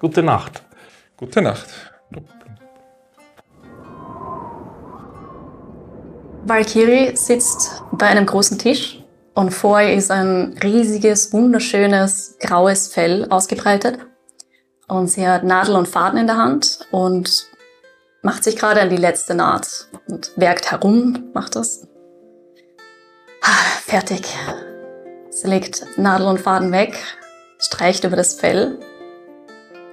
Gute 0.00 0.22
Nacht. 0.22 0.64
Gute 1.16 1.42
Nacht. 1.42 1.91
Valkyrie 6.44 7.16
sitzt 7.16 7.82
bei 7.92 8.06
einem 8.06 8.26
großen 8.26 8.58
Tisch 8.58 9.02
und 9.34 9.52
vor 9.52 9.80
ihr 9.80 9.94
ist 9.94 10.10
ein 10.10 10.58
riesiges, 10.62 11.32
wunderschönes, 11.32 12.36
graues 12.40 12.88
Fell 12.88 13.26
ausgebreitet. 13.30 13.98
Und 14.88 15.06
sie 15.06 15.26
hat 15.26 15.44
Nadel 15.44 15.76
und 15.76 15.88
Faden 15.88 16.18
in 16.18 16.26
der 16.26 16.36
Hand 16.36 16.80
und 16.90 17.46
macht 18.22 18.44
sich 18.44 18.56
gerade 18.56 18.80
an 18.80 18.90
die 18.90 18.96
letzte 18.96 19.34
Naht 19.34 19.88
und 20.08 20.32
werkt 20.36 20.70
herum, 20.70 21.30
macht 21.32 21.56
das. 21.56 21.86
Ah, 23.40 23.78
Fertig. 23.84 24.22
Sie 25.30 25.48
legt 25.48 25.86
Nadel 25.96 26.26
und 26.26 26.40
Faden 26.40 26.72
weg, 26.72 26.98
streicht 27.58 28.04
über 28.04 28.16
das 28.16 28.34
Fell, 28.34 28.78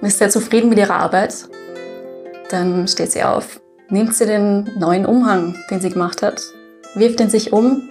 ist 0.00 0.18
sehr 0.18 0.30
zufrieden 0.30 0.68
mit 0.68 0.78
ihrer 0.78 0.96
Arbeit. 0.96 1.34
Dann 2.50 2.88
steht 2.88 3.12
sie 3.12 3.22
auf, 3.22 3.60
nimmt 3.90 4.14
sie 4.14 4.26
den 4.26 4.78
neuen 4.78 5.04
Umhang, 5.04 5.56
den 5.70 5.80
sie 5.80 5.90
gemacht 5.90 6.22
hat, 6.22 6.42
wirft 6.94 7.20
ihn 7.20 7.30
sich 7.30 7.52
um, 7.52 7.88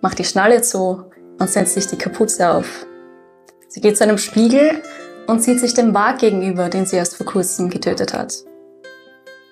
macht 0.00 0.18
die 0.18 0.24
Schnalle 0.24 0.62
zu 0.62 1.04
und 1.38 1.50
setzt 1.50 1.74
sich 1.74 1.86
die 1.86 1.98
Kapuze 1.98 2.50
auf. 2.50 2.86
Sie 3.68 3.80
geht 3.80 3.96
zu 3.96 4.04
einem 4.04 4.18
Spiegel 4.18 4.82
und 5.26 5.42
sieht 5.42 5.60
sich 5.60 5.74
dem 5.74 5.94
Wag 5.94 6.18
gegenüber, 6.18 6.68
den 6.68 6.86
sie 6.86 6.96
erst 6.96 7.16
vor 7.16 7.26
kurzem 7.26 7.70
getötet 7.70 8.14
hat. 8.14 8.34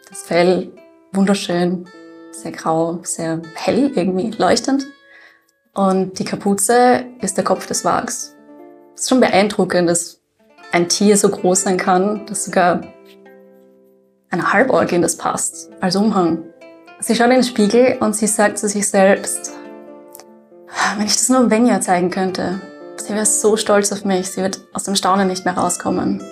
Das 0.09 0.23
Fell 0.23 0.73
wunderschön, 1.12 1.87
sehr 2.33 2.52
grau, 2.52 3.00
sehr 3.02 3.43
hell 3.55 3.93
irgendwie, 3.95 4.31
leuchtend. 4.31 4.87
Und 5.75 6.19
die 6.19 6.25
Kapuze 6.25 7.05
ist 7.21 7.37
der 7.37 7.45
Kopf 7.45 7.67
des 7.67 7.85
Wags. 7.85 8.35
Es 8.95 9.02
ist 9.02 9.09
schon 9.09 9.21
beeindruckend, 9.21 9.88
dass 9.88 10.21
ein 10.73 10.88
Tier 10.88 11.17
so 11.17 11.28
groß 11.28 11.62
sein 11.62 11.76
kann, 11.76 12.26
dass 12.26 12.45
sogar 12.45 12.83
eine 14.31 14.53
Halborgie 14.53 14.97
in 14.97 15.03
das 15.03 15.17
passt, 15.17 15.71
als 15.81 15.97
Umhang. 15.97 16.45
Sie 17.01 17.15
schaut 17.15 17.27
in 17.27 17.35
den 17.35 17.45
Spiegel 17.45 17.97
und 18.01 18.17
sie 18.17 18.27
sagt 18.27 18.59
zu 18.59 18.69
sich 18.69 18.89
selbst, 18.89 19.53
wenn 20.97 21.07
ich 21.07 21.15
das 21.15 21.29
nur 21.29 21.51
Venja 21.51 21.81
zeigen 21.81 22.11
könnte, 22.11 22.61
sie 22.97 23.15
wäre 23.15 23.27
so 23.27 23.57
stolz 23.57 23.93
auf 23.93 24.05
mich, 24.05 24.31
sie 24.31 24.43
wird 24.43 24.61
aus 24.73 24.85
dem 24.85 24.97
Staunen 24.97 25.29
nicht 25.29 25.45
mehr 25.45 25.57
rauskommen. 25.57 26.23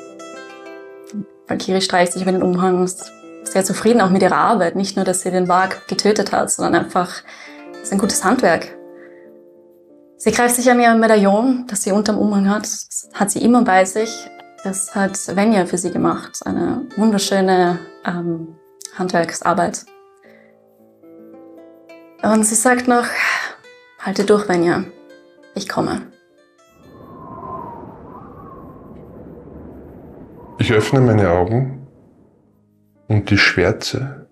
Valkyrie 1.47 1.81
streicht 1.81 2.13
sich 2.13 2.23
über 2.23 2.33
den 2.33 2.43
Umhang, 2.43 2.85
ist 2.85 3.13
sehr 3.45 3.65
zufrieden 3.65 4.01
auch 4.01 4.11
mit 4.11 4.23
ihrer 4.23 4.37
Arbeit. 4.37 4.75
Nicht 4.77 4.97
nur, 4.97 5.05
dass 5.05 5.23
sie 5.23 5.31
den 5.31 5.49
Wag 5.49 5.87
getötet 5.89 6.33
hat, 6.33 6.51
sondern 6.51 6.85
einfach, 6.85 7.23
ist 7.83 7.93
ein 7.93 7.99
gutes 7.99 8.25
Handwerk. 8.25 8.77
Sie 10.17 10.33
greift 10.33 10.57
sich 10.57 10.71
an 10.71 10.81
ihr 10.81 10.95
Medaillon, 10.95 11.67
das 11.69 11.83
sie 11.83 11.93
unterm 11.93 12.19
Umhang 12.19 12.51
hat. 12.51 12.63
Das 12.63 13.09
hat 13.15 13.31
sie 13.31 13.43
immer 13.43 13.63
bei 13.63 13.85
sich. 13.85 14.11
Das 14.65 14.95
hat 14.95 15.37
Venja 15.37 15.67
für 15.67 15.79
sie 15.79 15.91
gemacht. 15.91 16.41
Eine 16.45 16.87
wunderschöne 16.97 17.79
ähm, 18.05 18.57
Handwerksarbeit. 18.99 19.85
Und 22.23 22.45
sie 22.45 22.55
sagt 22.55 22.89
noch, 22.89 23.07
halte 24.01 24.25
durch, 24.25 24.49
Venja. 24.49 24.85
Ich 25.55 25.69
komme. 25.69 26.03
Ich 30.59 30.73
öffne 30.73 31.01
meine 31.01 31.31
Augen 31.31 31.87
und 33.09 33.31
die 33.31 33.39
Schwärze 33.39 34.29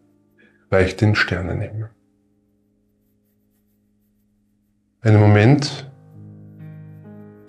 weicht 0.71 1.01
den 1.01 1.15
Sternenhimmel. 1.15 1.91
Einen 5.03 5.21
Moment 5.21 5.91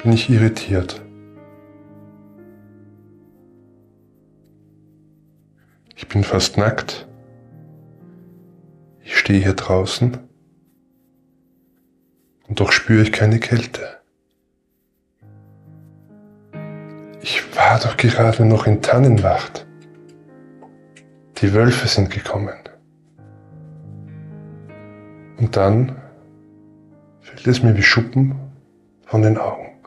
bin 0.04 0.12
ich 0.12 0.30
irritiert. 0.30 1.05
Ich 5.96 6.08
bin 6.08 6.24
fast 6.24 6.58
nackt. 6.58 7.08
Ich 9.02 9.18
stehe 9.18 9.42
hier 9.42 9.54
draußen 9.54 10.18
und 12.48 12.60
doch 12.60 12.72
spüre 12.72 13.04
ich 13.04 13.12
keine 13.12 13.40
Kälte. 13.40 14.02
Ich 17.22 17.56
war 17.56 17.80
doch 17.80 17.98
gerade 17.98 18.46
noch 18.46 18.68
in 18.68 18.82
Tannenwacht. 18.82 19.66
Die 21.38 21.54
Wölfe 21.54 21.88
sind 21.88 22.10
gekommen. 22.10 22.56
Und 25.38 25.56
dann 25.56 25.96
fällt 27.22 27.48
es 27.48 27.64
mir 27.64 27.76
wie 27.76 27.84
Schuppen 27.84 28.36
von 29.06 29.22
den 29.22 29.38
Augen. 29.38 29.80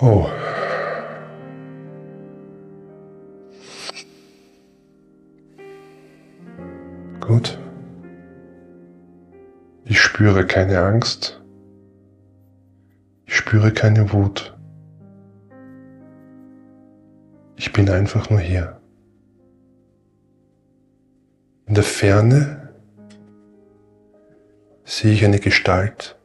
Oh. 0.00 0.26
Gut. 7.26 7.58
Ich 9.84 10.00
spüre 10.00 10.46
keine 10.46 10.80
Angst. 10.80 11.42
Ich 13.24 13.34
spüre 13.34 13.72
keine 13.72 14.12
Wut. 14.12 14.56
Ich 17.56 17.72
bin 17.72 17.90
einfach 17.90 18.30
nur 18.30 18.38
hier. 18.38 18.80
In 21.66 21.74
der 21.74 21.82
Ferne 21.82 22.72
sehe 24.84 25.12
ich 25.12 25.24
eine 25.24 25.40
Gestalt, 25.40 26.16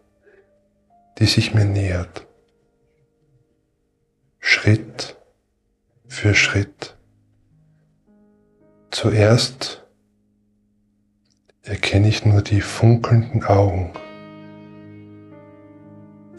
die 1.17 1.25
sich 1.25 1.56
mir 1.56 1.65
nähert. 1.65 2.28
Schritt 4.39 5.17
für 6.08 6.36
Schritt. 6.36 6.95
Zuerst 8.91 9.82
erkenne 11.63 12.08
ich 12.08 12.26
nur 12.26 12.41
die 12.41 12.62
funkelnden 12.62 13.43
Augen. 13.43 13.91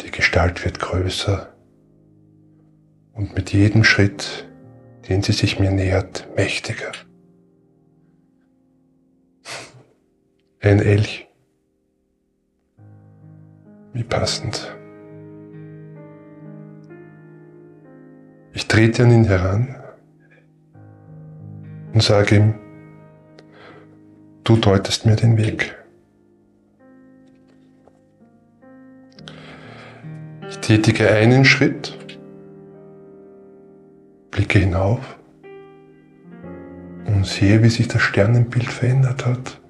Die 0.04 0.10
Gestalt 0.10 0.64
wird 0.64 0.80
größer 0.80 1.52
und 3.12 3.34
mit 3.34 3.52
jedem 3.52 3.84
Schritt, 3.84 4.48
den 5.08 5.22
sie 5.22 5.32
sich 5.32 5.58
mir 5.60 5.70
nähert, 5.70 6.28
mächtiger. 6.36 6.92
Ein 10.60 10.80
Elch 10.80 11.28
wie 13.92 14.04
passend. 14.04 14.74
Ich 18.54 18.66
trete 18.66 19.04
an 19.04 19.10
ihn 19.10 19.24
heran 19.24 19.76
und 21.92 22.02
sage 22.02 22.36
ihm, 22.36 22.61
du 24.44 24.56
deutest 24.56 25.06
mir 25.06 25.16
den 25.16 25.36
Weg. 25.36 25.76
Ich 30.48 30.58
tätige 30.58 31.10
einen 31.10 31.44
Schritt, 31.44 31.96
blicke 34.30 34.58
hinauf 34.58 35.18
und 37.06 37.26
sehe, 37.26 37.62
wie 37.62 37.70
sich 37.70 37.88
das 37.88 38.02
Sternenbild 38.02 38.66
verändert 38.66 39.24
hat. 39.26 39.60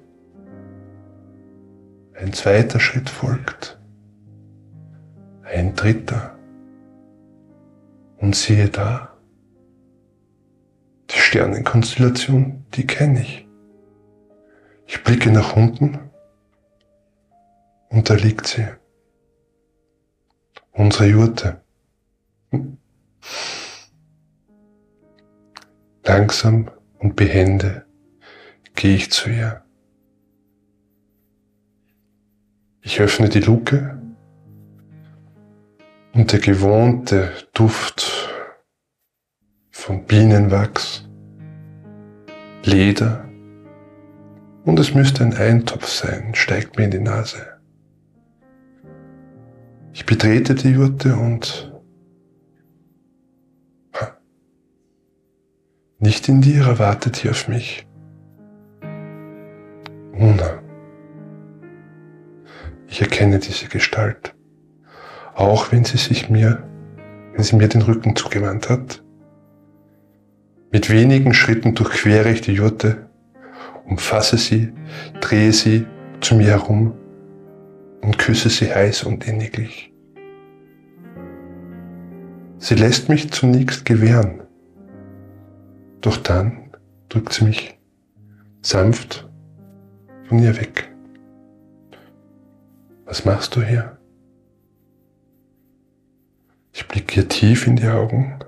Ein 2.15 2.33
zweiter 2.33 2.79
Schritt 2.79 3.09
folgt 3.09 3.77
ein 5.53 5.75
dritter. 5.75 6.35
Und 8.17 8.35
siehe 8.35 8.69
da, 8.69 9.13
die 11.09 11.19
Sternenkonstellation, 11.19 12.65
die 12.73 12.87
kenne 12.87 13.21
ich. 13.21 13.42
Ich 14.85 15.03
blicke 15.03 15.31
nach 15.31 15.55
unten 15.55 15.99
und 17.89 18.09
da 18.09 18.15
liegt 18.15 18.47
sie. 18.47 18.67
Unsere 20.71 21.05
Jurte. 21.05 21.61
Langsam 26.03 26.69
und 26.99 27.15
behende 27.15 27.85
gehe 28.75 28.95
ich 28.95 29.11
zu 29.11 29.29
ihr. 29.29 29.63
Ich 32.81 32.99
öffne 32.99 33.29
die 33.29 33.39
Luke 33.39 34.01
und 36.13 36.31
der 36.31 36.39
gewohnte 36.39 37.31
Duft 37.53 38.29
von 39.71 40.05
Bienenwachs, 40.05 41.07
Leder 42.63 43.32
und 44.65 44.79
es 44.79 44.93
müsste 44.93 45.23
ein 45.23 45.33
Eintopf 45.33 45.87
sein, 45.87 46.35
steigt 46.35 46.77
mir 46.77 46.85
in 46.85 46.91
die 46.91 46.99
Nase. 46.99 47.45
Ich 49.93 50.05
betrete 50.05 50.55
die 50.55 50.71
Jurte 50.71 51.15
und 51.15 51.71
nicht 55.99 56.27
in 56.27 56.41
dir 56.41 56.65
erwartet 56.65 57.17
hier 57.17 57.31
auf 57.31 57.47
mich. 57.47 57.87
Una. 60.13 60.61
Ich 62.87 63.01
erkenne 63.01 63.39
diese 63.39 63.67
Gestalt 63.67 64.33
auch 65.35 65.71
wenn 65.71 65.85
sie 65.85 65.97
sich 65.97 66.29
mir, 66.29 66.63
wenn 67.33 67.43
sie 67.43 67.55
mir 67.55 67.67
den 67.67 67.81
Rücken 67.81 68.15
zugewandt 68.15 68.69
hat. 68.69 69.03
Mit 70.71 70.89
wenigen 70.89 71.33
Schritten 71.33 71.75
durchquere 71.75 72.31
ich 72.31 72.41
die 72.41 72.53
Jurte, 72.53 73.09
umfasse 73.85 74.37
sie, 74.37 74.73
drehe 75.21 75.53
sie 75.53 75.85
zu 76.21 76.35
mir 76.35 76.47
herum 76.47 76.93
und 78.01 78.17
küsse 78.17 78.49
sie 78.49 78.73
heiß 78.73 79.03
und 79.03 79.27
inniglich. 79.27 79.93
Sie 82.57 82.75
lässt 82.75 83.09
mich 83.09 83.31
zunächst 83.31 83.85
gewähren, 83.85 84.43
doch 86.01 86.17
dann 86.17 86.71
drückt 87.09 87.33
sie 87.33 87.45
mich 87.45 87.77
sanft 88.61 89.29
von 90.27 90.39
ihr 90.39 90.55
weg. 90.57 90.89
Was 93.05 93.25
machst 93.25 93.55
du 93.55 93.61
hier? 93.61 93.97
Ich 96.71 96.87
blicke 96.87 97.15
hier 97.15 97.27
tief 97.27 97.67
in 97.67 97.75
die 97.75 97.87
Augen 97.87 98.39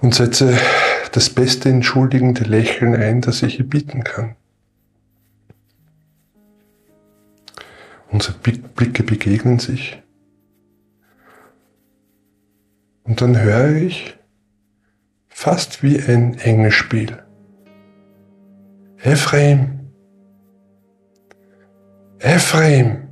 und 0.00 0.14
setze 0.14 0.56
das 1.12 1.30
beste 1.30 1.68
entschuldigende 1.68 2.44
Lächeln 2.44 2.94
ein, 2.94 3.20
das 3.20 3.42
ich 3.42 3.58
ihr 3.58 3.68
bieten 3.68 4.04
kann. 4.04 4.36
Unsere 8.10 8.36
Blicke 8.38 9.02
begegnen 9.02 9.58
sich. 9.58 10.02
Und 13.04 13.20
dann 13.20 13.40
höre 13.40 13.76
ich 13.76 14.18
fast 15.28 15.82
wie 15.82 15.98
ein 16.00 16.38
Engelspiel. 16.38 17.22
Ephraim, 18.98 19.90
Ephraim, 22.18 23.08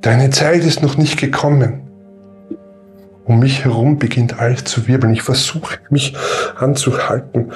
deine 0.00 0.30
Zeit 0.30 0.64
ist 0.64 0.82
noch 0.82 0.96
nicht 0.96 1.20
gekommen. 1.20 1.83
Um 3.24 3.38
mich 3.38 3.64
herum 3.64 3.98
beginnt 3.98 4.38
alles 4.38 4.64
zu 4.64 4.86
wirbeln. 4.86 5.14
Ich 5.14 5.22
versuche 5.22 5.78
mich 5.88 6.14
anzuhalten. 6.56 7.52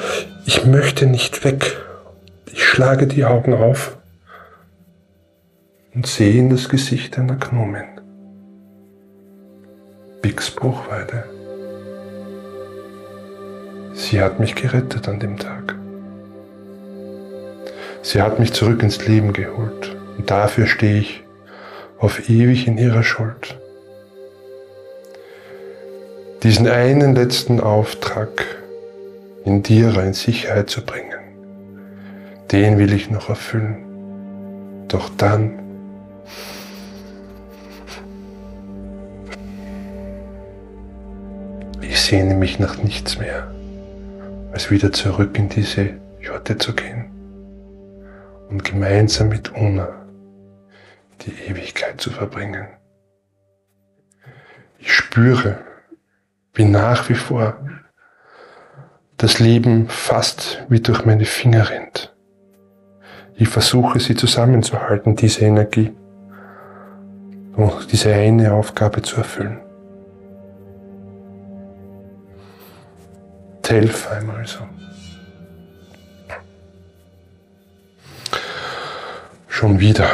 Ich 0.47 0.65
möchte 0.65 1.07
nicht 1.07 1.45
weg. 1.45 1.77
Ich 2.53 2.65
schlage 2.65 3.07
die 3.07 3.25
Augen 3.25 3.53
auf 3.53 3.99
und 5.95 6.07
sehe 6.07 6.39
in 6.39 6.49
das 6.49 6.69
Gesicht 6.69 7.19
einer 7.19 7.37
Gnomen. 7.37 8.01
Bix 10.23 10.51
Bruchweide. 10.51 11.25
Sie 13.93 14.23
hat 14.23 14.41
mich 14.41 14.55
gerettet 14.55 15.07
an 15.09 15.21
dem 15.21 15.37
Tag. 15.37 15.75
Sie 18.03 18.23
hat 18.23 18.39
mich 18.39 18.55
zurück 18.55 18.83
ins 18.83 19.07
Leben 19.07 19.33
geholt. 19.33 19.97
Und 20.17 20.31
dafür 20.31 20.67
stehe 20.67 21.01
ich 21.01 21.25
auf 21.99 22.31
ewig 22.31 22.67
in 22.67 22.79
ihrer 22.79 23.03
Schuld. 23.03 23.58
Diesen 26.43 26.69
einen 26.69 27.17
letzten 27.17 27.61
Auftrag 27.61 28.45
in 29.45 29.65
dir 29.65 29.97
in 29.99 30.13
Sicherheit 30.13 30.71
zu 30.71 30.85
bringen, 30.85 31.19
den 32.53 32.79
will 32.79 32.93
ich 32.93 33.11
noch 33.11 33.29
erfüllen. 33.29 34.87
Doch 34.87 35.11
dann 35.17 35.59
ich 41.81 42.01
sehne 42.01 42.35
mich 42.35 42.59
nach 42.59 42.83
nichts 42.83 43.19
mehr 43.19 43.53
als 44.53 44.71
wieder 44.71 44.93
zurück 44.93 45.37
in 45.39 45.49
diese 45.49 45.91
Jotte 46.21 46.57
zu 46.57 46.73
gehen 46.73 47.07
und 48.49 48.65
gemeinsam 48.65 49.29
mit 49.31 49.55
Una 49.57 49.89
die 51.23 51.33
Ewigkeit 51.51 52.01
zu 52.01 52.11
verbringen. 52.11 52.69
Ich 54.79 54.93
spüre, 54.93 55.59
wie 56.59 56.65
nach 56.65 57.09
wie 57.09 57.15
vor 57.15 57.57
das 59.17 59.39
Leben 59.39 59.89
fast 59.89 60.65
wie 60.69 60.81
durch 60.81 61.05
meine 61.05 61.25
Finger 61.25 61.71
rennt. 61.71 62.15
Ich 63.37 63.49
versuche 63.49 64.01
sie 64.01 64.17
zusammenzuhalten, 64.17 65.15
diese 65.15 65.45
Energie, 65.45 65.95
um 67.57 67.71
diese 67.93 68.13
eine 68.13 68.53
Aufgabe 68.53 69.03
zu 69.03 69.19
erfüllen. 69.19 69.61
Telfheim 73.63 74.31
also. 74.31 74.67
Schon 79.47 79.79
wieder. 79.79 80.09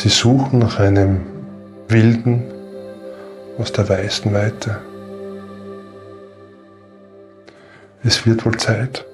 Sie 0.00 0.10
suchen 0.10 0.60
nach 0.60 0.78
einem 0.78 1.22
Wilden 1.88 2.44
aus 3.58 3.72
der 3.72 3.88
weißen 3.88 4.32
Weite. 4.32 4.78
Es 8.04 8.24
wird 8.24 8.46
wohl 8.46 8.56
Zeit, 8.58 9.04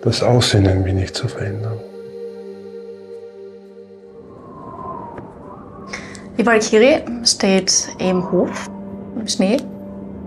das 0.00 0.22
Aussehen 0.22 0.66
ein 0.66 0.82
wenig 0.86 1.12
zu 1.12 1.28
verändern. 1.28 1.78
Die 6.38 6.46
Valkyrie 6.46 7.02
steht 7.22 7.90
im 7.98 8.32
Hof, 8.32 8.70
im 9.20 9.28
Schnee. 9.28 9.58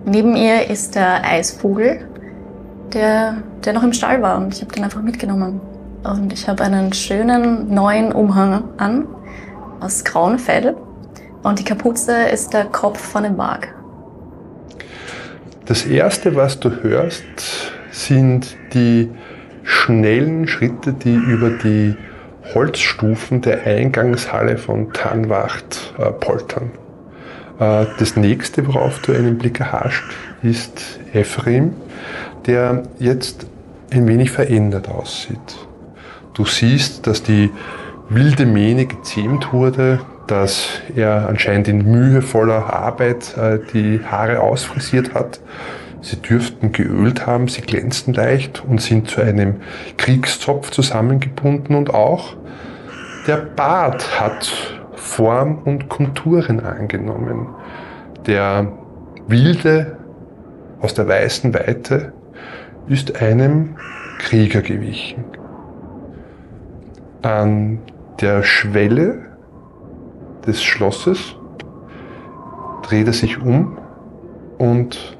Neben 0.06 0.36
ihr 0.36 0.70
ist 0.70 0.94
der 0.94 1.26
Eisvogel, 1.26 2.08
der, 2.94 3.38
der 3.66 3.74
noch 3.74 3.82
im 3.82 3.94
Stall 3.94 4.22
war 4.22 4.38
und 4.38 4.54
ich 4.54 4.62
habe 4.62 4.72
den 4.72 4.84
einfach 4.84 5.02
mitgenommen. 5.02 5.60
Und 6.04 6.32
ich 6.32 6.48
habe 6.48 6.64
einen 6.64 6.94
schönen 6.94 7.74
neuen 7.74 8.12
Umhang 8.12 8.64
an, 8.78 9.08
aus 9.80 10.04
grauem 10.06 10.40
Fell. 10.40 10.76
Und 11.44 11.60
die 11.60 11.64
Kapuze 11.64 12.14
ist 12.32 12.54
der 12.54 12.66
Kopf 12.66 13.00
von 13.00 13.24
dem 13.24 13.38
Wag. 13.38 13.74
Das 15.66 15.86
Erste, 15.86 16.36
was 16.36 16.60
du 16.60 16.72
hörst, 16.84 17.24
sind 17.92 18.56
die 18.74 19.10
schnellen 19.64 20.48
Schritte, 20.48 20.94
die 20.94 21.14
über 21.14 21.52
die 21.52 21.96
Holzstufen 22.54 23.42
der 23.42 23.66
Eingangshalle 23.66 24.58
von 24.58 24.92
Tanwacht 24.94 25.94
äh, 25.98 26.12
poltern. 26.12 26.72
Äh, 27.60 27.86
das 28.00 28.16
nächste, 28.16 28.66
worauf 28.68 29.00
du 29.02 29.14
einen 29.14 29.38
Blick 29.38 29.60
erhascht, 29.60 30.12
ist 30.42 31.00
Ephraim, 31.14 31.74
der 32.48 32.84
jetzt 32.98 33.46
ein 33.92 34.08
wenig 34.08 34.32
verändert 34.32 34.90
aussieht. 34.90 35.69
Du 36.40 36.46
siehst, 36.46 37.06
dass 37.06 37.22
die 37.22 37.52
wilde 38.08 38.46
Mähne 38.46 38.86
gezähmt 38.86 39.52
wurde, 39.52 40.00
dass 40.26 40.70
er 40.96 41.28
anscheinend 41.28 41.68
in 41.68 41.92
mühevoller 41.92 42.74
Arbeit 42.74 43.36
äh, 43.38 43.60
die 43.74 44.00
Haare 44.06 44.40
ausfrisiert 44.40 45.14
hat. 45.14 45.42
Sie 46.02 46.16
dürften 46.16 46.72
geölt 46.72 47.28
haben, 47.28 47.50
sie 47.50 47.60
glänzen 47.60 48.14
leicht 48.14 48.64
und 48.66 48.80
sind 48.80 49.10
zu 49.10 49.20
einem 49.20 49.58
Kriegszopf 49.98 50.72
zusammengebunden 50.72 51.76
und 51.76 51.94
auch 51.94 52.38
der 53.28 53.36
Bart 53.36 54.18
hat 54.18 54.50
Form 54.96 55.58
und 55.66 55.90
Konturen 55.90 56.62
angenommen. 56.62 57.50
Der 58.28 58.72
Wilde 59.28 59.98
aus 60.80 60.94
der 60.94 61.06
weißen 61.06 61.54
Weite 61.54 62.14
ist 62.88 63.22
einem 63.22 63.76
Krieger 64.20 64.62
gewichen. 64.62 65.26
An 67.22 67.80
der 68.22 68.44
Schwelle 68.44 69.26
des 70.46 70.64
Schlosses 70.64 71.36
dreht 72.84 73.08
er 73.08 73.14
sich 73.14 73.42
um 73.42 73.78
und 74.58 75.18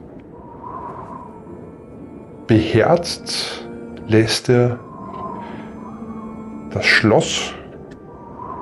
beherzt 2.48 3.68
lässt 4.08 4.50
er 4.50 4.80
das 6.72 6.86
Schloss 6.86 7.54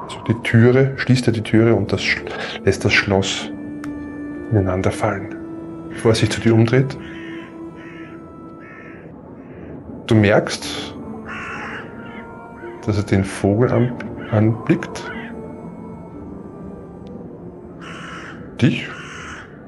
also 0.07 0.21
die 0.21 0.41
Türe, 0.43 0.93
schließt 0.95 1.27
er 1.27 1.33
die 1.33 1.41
Türe 1.41 1.75
und 1.75 1.91
das, 1.91 2.01
lässt 2.63 2.85
das 2.85 2.93
Schloss 2.93 3.51
ineinander 4.51 4.89
fallen. 4.89 5.35
Bevor 5.89 6.11
er 6.11 6.15
sich 6.15 6.29
zu 6.29 6.39
dir 6.39 6.53
umdreht. 6.53 6.97
Du 10.05 10.15
merkst, 10.15 10.95
dass 12.87 12.97
er 12.97 13.03
den 13.03 13.25
Vogel 13.25 13.71
an, 13.71 13.91
anblickt. 14.31 15.11
Dich, 18.61 18.87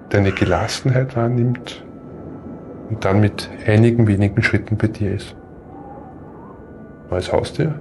deine 0.10 0.32
Gelassenheit 0.32 1.16
wahrnimmt 1.16 1.84
und 2.90 3.04
dann 3.06 3.20
mit 3.20 3.50
einigen 3.68 4.08
wenigen 4.08 4.42
Schritten 4.42 4.78
bei 4.78 4.88
dir 4.88 5.14
ist. 5.14 5.36
Neues 7.12 7.32
Haustier? 7.32 7.76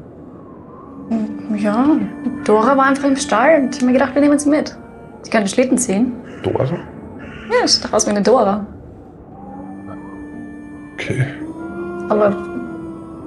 Ja, 1.56 1.96
Dora 2.44 2.76
war 2.76 2.86
einfach 2.86 3.04
im 3.04 3.16
Stall 3.16 3.62
und 3.62 3.74
ich 3.74 3.80
habe 3.80 3.86
mir 3.86 3.92
gedacht, 3.92 4.14
wir 4.14 4.20
nehmen 4.20 4.38
sie 4.38 4.50
mit. 4.50 4.76
Sie 5.22 5.30
kann 5.30 5.42
den 5.42 5.48
Schlitten 5.48 5.78
ziehen. 5.78 6.12
Dora? 6.42 6.64
Ja, 6.64 7.66
sieht 7.66 7.84
doch 7.84 7.92
aus 7.92 8.06
wie 8.06 8.10
eine 8.10 8.22
Dora. 8.22 8.66
Okay. 10.94 11.24
Aber 12.08 12.47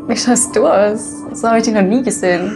wie 0.08 0.18
schaust 0.18 0.56
du 0.56 0.68
aus? 0.68 1.24
So 1.34 1.48
habe 1.48 1.60
ich 1.60 1.64
dich 1.64 1.74
noch 1.74 1.82
nie 1.82 2.04
gesehen. 2.04 2.52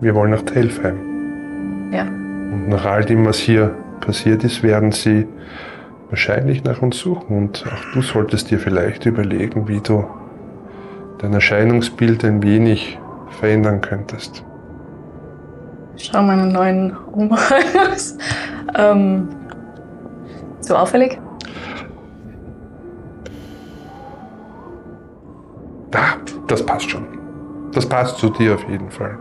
Wir 0.00 0.14
wollen 0.14 0.30
nach 0.30 0.42
Telfheim. 0.42 1.90
Ja. 1.92 2.02
Und 2.02 2.68
nach 2.68 2.84
all 2.84 3.04
dem, 3.04 3.26
was 3.26 3.38
hier 3.38 3.74
passiert 4.00 4.44
ist, 4.44 4.62
werden 4.62 4.92
sie 4.92 5.26
wahrscheinlich 6.08 6.64
nach 6.64 6.82
uns 6.82 6.98
suchen. 6.98 7.36
Und 7.36 7.64
auch 7.66 7.92
du 7.92 8.02
solltest 8.02 8.50
dir 8.50 8.58
vielleicht 8.58 9.06
überlegen, 9.06 9.68
wie 9.68 9.80
du 9.80 10.04
dein 11.18 11.34
Erscheinungsbild 11.34 12.24
ein 12.24 12.42
wenig 12.42 12.98
verändern 13.28 13.80
könntest. 13.80 14.44
Schau 15.96 16.22
meinen 16.22 16.50
neuen 16.50 16.96
Umhang 16.96 17.62
aus. 17.92 18.16
ähm, 18.76 19.28
so 20.60 20.76
auffällig? 20.76 21.18
Das 26.50 26.64
passt 26.64 26.90
schon. 26.90 27.06
Das 27.72 27.86
passt 27.86 28.18
zu 28.18 28.30
dir 28.30 28.54
auf 28.54 28.68
jeden 28.68 28.90
Fall. 28.90 29.18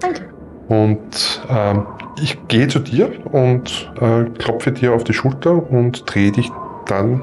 Danke. 0.00 0.28
Und 0.68 1.42
ähm, 1.50 1.86
ich 2.20 2.46
gehe 2.48 2.68
zu 2.68 2.78
dir 2.78 3.10
und 3.32 3.90
äh, 4.00 4.24
klopfe 4.38 4.72
dir 4.72 4.94
auf 4.94 5.04
die 5.04 5.14
Schulter 5.14 5.70
und 5.70 6.02
drehe 6.06 6.32
dich 6.32 6.50
dann, 6.86 7.22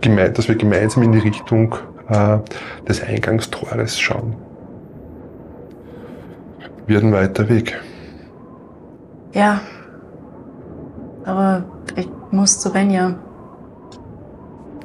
dass 0.00 0.48
wir 0.48 0.54
gemeinsam 0.54 1.02
in 1.02 1.12
die 1.12 1.18
Richtung 1.18 1.74
äh, 2.08 2.38
des 2.88 3.02
Eingangstores 3.02 3.98
schauen. 3.98 4.36
Wird 6.86 7.04
ein 7.04 7.12
weiter 7.12 7.48
Weg. 7.48 7.78
Ja. 9.34 9.60
Aber 11.24 11.64
ich 11.96 12.08
muss 12.30 12.58
zu 12.58 12.72
Benja. 12.72 13.16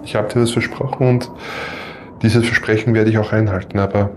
Ich 0.04 0.16
habe 0.16 0.28
dir 0.28 0.42
das 0.42 0.52
versprochen 0.52 1.08
und 1.08 1.32
dieses 2.24 2.46
Versprechen 2.46 2.94
werde 2.94 3.10
ich 3.10 3.18
auch 3.18 3.34
einhalten, 3.34 3.78
aber 3.80 4.12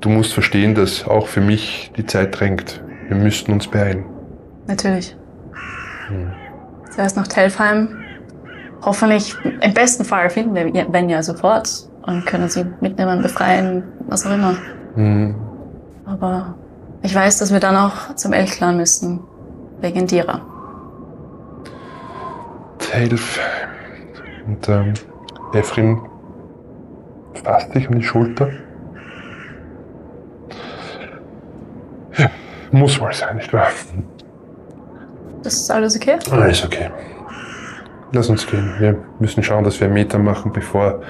du 0.00 0.08
musst 0.08 0.32
verstehen, 0.32 0.74
dass 0.74 1.06
auch 1.06 1.28
für 1.28 1.42
mich 1.42 1.92
die 1.96 2.06
Zeit 2.06 2.38
drängt. 2.40 2.82
Wir 3.08 3.16
müssten 3.16 3.52
uns 3.52 3.68
beeilen. 3.68 4.04
Natürlich. 4.66 5.16
Hm. 6.08 6.32
Zuerst 6.90 7.16
nach 7.16 7.28
Telfheim. 7.28 7.98
Hoffentlich, 8.82 9.34
im 9.60 9.74
besten 9.74 10.04
Fall 10.04 10.30
finden 10.30 10.54
wir 10.54 10.84
Benja 10.86 11.22
sofort 11.22 11.88
und 12.02 12.24
können 12.26 12.48
sie 12.48 12.64
mitnehmen, 12.80 13.22
befreien, 13.22 13.82
was 14.06 14.26
auch 14.26 14.32
immer. 14.32 14.56
Hm. 14.94 15.34
Aber 16.06 16.54
ich 17.02 17.14
weiß, 17.14 17.38
dass 17.38 17.52
wir 17.52 17.60
dann 17.60 17.76
auch 17.76 18.14
zum 18.14 18.32
Elchclan 18.32 18.76
müssen. 18.76 19.20
Wegen 19.80 20.06
Dira. 20.06 20.40
Telfheim. 22.78 23.68
Und 24.46 24.68
ähm, 24.68 24.94
Efrin 25.52 26.00
fasst 27.42 27.74
dich 27.74 27.88
um 27.88 27.98
die 27.98 28.04
Schulter. 28.04 28.50
Ja, 32.16 32.30
muss 32.72 33.00
wohl 33.00 33.12
sein, 33.12 33.36
nicht 33.36 33.52
wahr? 33.52 33.68
Das 35.42 35.54
ist 35.54 35.70
alles 35.70 35.96
okay? 35.96 36.18
Alles 36.30 36.64
okay. 36.64 36.90
Lass 38.12 38.28
uns 38.28 38.46
gehen. 38.46 38.74
Wir 38.78 38.96
müssen 39.18 39.42
schauen, 39.42 39.64
dass 39.64 39.80
wir 39.80 39.86
einen 39.86 39.94
Meter 39.94 40.18
machen, 40.18 40.52
bevor 40.52 41.02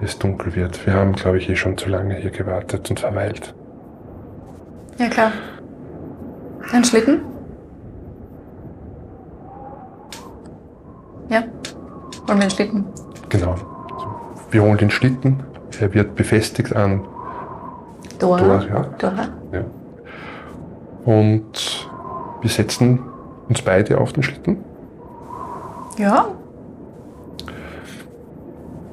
es 0.00 0.18
dunkel 0.18 0.54
wird. 0.54 0.86
Wir 0.86 0.94
haben, 0.94 1.12
glaube 1.12 1.38
ich, 1.38 1.48
eh 1.48 1.56
schon 1.56 1.78
zu 1.78 1.88
lange 1.88 2.14
hier 2.16 2.30
gewartet 2.30 2.88
und 2.90 3.00
verweilt. 3.00 3.54
Ja, 4.98 5.08
klar. 5.08 5.32
Ein 6.72 6.84
Schlitten? 6.84 7.22
Ja. 11.28 11.42
Wollen 12.26 12.38
wir 12.38 12.42
einen 12.42 12.50
Schlitten? 12.50 12.84
Genau. 13.30 13.54
Wir 14.50 14.62
holen 14.62 14.76
den 14.76 14.90
Schlitten. 14.90 15.42
Er 15.80 15.94
wird 15.94 16.14
befestigt 16.14 16.74
an 16.74 17.02
Dora. 18.18 18.40
Dora, 18.40 18.64
ja. 18.66 18.82
Dora. 18.98 19.28
Ja. 19.52 19.64
Und 21.04 21.88
wir 22.40 22.50
setzen 22.50 23.00
uns 23.48 23.62
beide 23.62 23.98
auf 23.98 24.12
den 24.12 24.22
Schlitten. 24.22 24.58
Ja. 25.98 26.28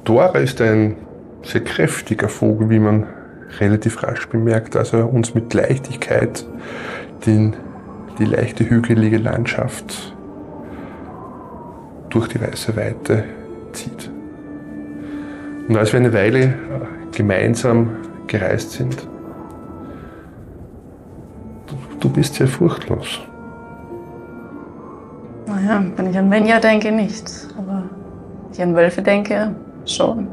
Dora 0.04 0.38
ist 0.38 0.60
ein 0.60 0.96
sehr 1.42 1.62
kräftiger 1.62 2.28
Vogel, 2.28 2.70
wie 2.70 2.78
man 2.78 3.06
relativ 3.58 4.02
rasch 4.02 4.28
bemerkt, 4.28 4.76
als 4.76 4.92
er 4.92 5.12
uns 5.12 5.34
mit 5.34 5.54
Leichtigkeit 5.54 6.46
den, 7.26 7.56
die 8.18 8.24
leichte 8.24 8.68
hügelige 8.68 9.18
Landschaft 9.18 10.14
durch 12.10 12.28
die 12.28 12.40
weiße 12.40 12.76
Weite 12.76 13.24
zieht. 13.72 14.09
Und 15.70 15.76
als 15.76 15.92
wir 15.92 16.00
eine 16.00 16.12
Weile 16.12 16.52
gemeinsam 17.12 17.90
gereist 18.26 18.72
sind, 18.72 19.06
du, 22.00 22.08
bist 22.08 22.34
sehr 22.34 22.48
furchtlos. 22.48 23.20
Naja, 25.46 25.84
wenn 25.94 26.10
ich 26.10 26.18
an 26.18 26.28
Benja 26.28 26.58
denke, 26.58 26.90
nicht. 26.90 27.30
Aber 27.56 27.84
wenn 28.46 28.52
ich 28.52 28.60
an 28.60 28.74
Wölfe 28.74 29.00
denke, 29.00 29.54
schon. 29.86 30.26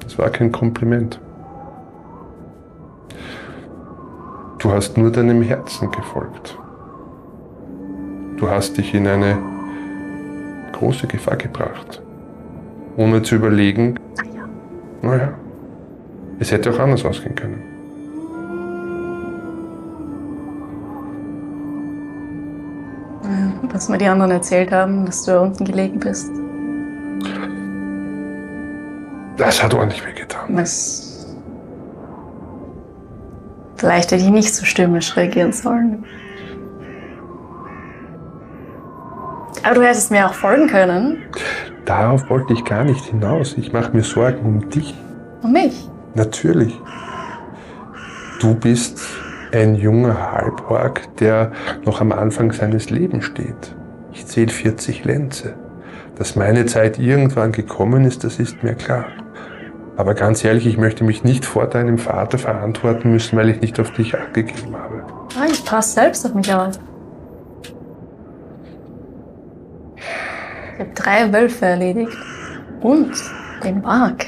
Das 0.00 0.18
war 0.18 0.30
kein 0.30 0.50
Kompliment. 0.50 1.20
Du 4.60 4.72
hast 4.72 4.96
nur 4.96 5.12
deinem 5.12 5.42
Herzen 5.42 5.90
gefolgt. 5.90 6.58
Du 8.38 8.48
hast 8.48 8.78
dich 8.78 8.94
in 8.94 9.06
eine 9.06 9.36
große 10.72 11.06
Gefahr 11.06 11.36
gebracht, 11.36 12.00
ohne 12.98 13.22
zu 13.22 13.36
überlegen, 13.36 13.94
naja, 15.02 15.32
es 16.40 16.50
hätte 16.50 16.70
auch 16.70 16.78
anders 16.80 17.04
ausgehen 17.04 17.34
können. 17.34 17.62
Was 23.72 23.88
mir 23.88 23.98
die 23.98 24.06
anderen 24.06 24.32
erzählt 24.32 24.72
haben, 24.72 25.06
dass 25.06 25.24
du 25.24 25.30
da 25.30 25.40
unten 25.40 25.64
gelegen 25.64 26.00
bist. 26.00 26.28
Das 29.36 29.62
hat 29.62 29.72
ordentlich 29.72 30.04
wehgetan. 30.04 30.56
Das. 30.56 31.36
Vielleicht 33.76 34.10
hätte 34.10 34.24
ich 34.24 34.30
nicht 34.30 34.52
so 34.52 34.64
stürmisch 34.64 35.16
reagieren 35.16 35.52
sollen. 35.52 36.04
Aber 39.62 39.74
du 39.76 39.82
hättest 39.82 40.10
mir 40.10 40.26
auch 40.26 40.34
folgen 40.34 40.66
können. 40.66 41.22
Darauf 41.88 42.28
wollte 42.28 42.52
ich 42.52 42.66
gar 42.66 42.84
nicht 42.84 43.02
hinaus. 43.06 43.56
Ich 43.56 43.72
mache 43.72 43.96
mir 43.96 44.02
Sorgen 44.02 44.44
um 44.44 44.68
dich. 44.68 44.94
Und 45.40 45.54
mich. 45.54 45.88
Natürlich. 46.14 46.78
Du 48.42 48.54
bist 48.54 49.00
ein 49.52 49.74
junger 49.74 50.32
Halborg, 50.32 51.16
der 51.16 51.50
noch 51.86 52.02
am 52.02 52.12
Anfang 52.12 52.52
seines 52.52 52.90
Lebens 52.90 53.24
steht. 53.24 53.74
Ich 54.12 54.26
zähle 54.26 54.50
40 54.50 55.06
Lenze. 55.06 55.54
Dass 56.18 56.36
meine 56.36 56.66
Zeit 56.66 56.98
irgendwann 56.98 57.52
gekommen 57.52 58.04
ist, 58.04 58.22
das 58.22 58.38
ist 58.38 58.62
mir 58.62 58.74
klar. 58.74 59.06
Aber 59.96 60.12
ganz 60.12 60.44
ehrlich, 60.44 60.66
ich 60.66 60.76
möchte 60.76 61.04
mich 61.04 61.24
nicht 61.24 61.46
vor 61.46 61.68
deinem 61.68 61.96
Vater 61.96 62.36
verantworten 62.36 63.12
müssen, 63.12 63.38
weil 63.38 63.48
ich 63.48 63.62
nicht 63.62 63.80
auf 63.80 63.92
dich 63.92 64.14
Acht 64.14 64.34
gegeben 64.34 64.76
habe. 64.76 65.04
Ah, 65.40 65.46
ich 65.50 65.64
passe 65.64 65.94
selbst 65.94 66.26
auf 66.26 66.34
mich 66.34 66.52
auf. 66.52 66.78
Ich 70.78 70.84
habe 70.84 70.94
drei 70.94 71.32
Wölfe 71.32 71.66
erledigt. 71.66 72.16
Und 72.80 73.10
den 73.64 73.80
Mark. 73.82 74.24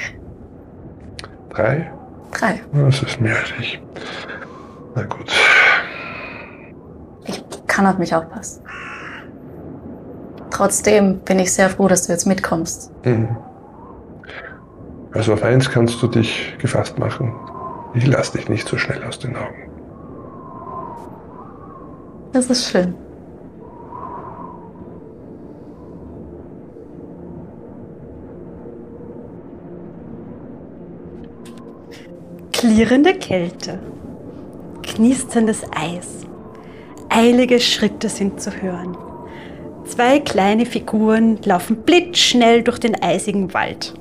Drei? 1.51 1.93
Drei. 2.33 2.61
Das 2.73 3.03
ist 3.05 3.21
mehr 3.21 3.37
als 3.37 3.53
ich. 3.61 3.81
Na 4.97 5.05
gut. 5.05 5.33
Ich 7.27 7.45
kann 7.69 7.87
auf 7.87 7.99
mich 7.99 8.13
aufpassen. 8.13 8.65
Trotzdem 10.51 11.21
bin 11.21 11.39
ich 11.39 11.53
sehr 11.53 11.71
froh, 11.71 11.87
dass 11.87 12.09
du 12.09 12.13
jetzt 12.13 12.27
mitkommst. 12.27 12.91
Mhm. 13.05 13.37
Also 15.13 15.33
auf 15.35 15.45
eins 15.45 15.71
kannst 15.71 16.03
du 16.03 16.09
dich 16.09 16.57
gefasst 16.59 16.99
machen. 16.99 17.33
Ich 17.95 18.09
lass 18.09 18.33
dich 18.33 18.49
nicht 18.49 18.67
so 18.67 18.77
schnell 18.77 19.05
aus 19.05 19.21
den 19.21 19.37
Augen. 19.37 19.71
Das 22.33 22.47
ist 22.47 22.69
schön. 22.69 22.95
Klirrende 32.73 33.15
Kälte, 33.15 33.81
knisterndes 34.85 35.65
Eis, 35.75 36.25
eilige 37.09 37.59
Schritte 37.59 38.09
sind 38.09 38.41
zu 38.41 38.63
hören. 38.63 38.97
Zwei 39.87 40.21
kleine 40.21 40.65
Figuren 40.65 41.41
laufen 41.43 41.79
blitzschnell 41.79 42.63
durch 42.63 42.79
den 42.79 43.03
eisigen 43.03 43.53
Wald. 43.55 43.95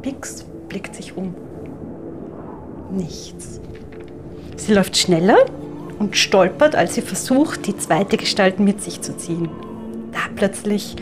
Pix 0.00 0.46
blickt 0.70 0.94
sich 0.94 1.18
um. 1.18 1.34
Nichts. 2.90 3.60
Sie 4.56 4.72
läuft 4.72 4.96
schneller 4.96 5.44
und 5.98 6.16
stolpert, 6.16 6.76
als 6.76 6.94
sie 6.94 7.02
versucht, 7.02 7.66
die 7.66 7.76
zweite 7.76 8.16
Gestalt 8.16 8.58
mit 8.58 8.80
sich 8.80 9.02
zu 9.02 9.14
ziehen. 9.18 9.50
Da 10.12 10.20
plötzlich 10.34 10.96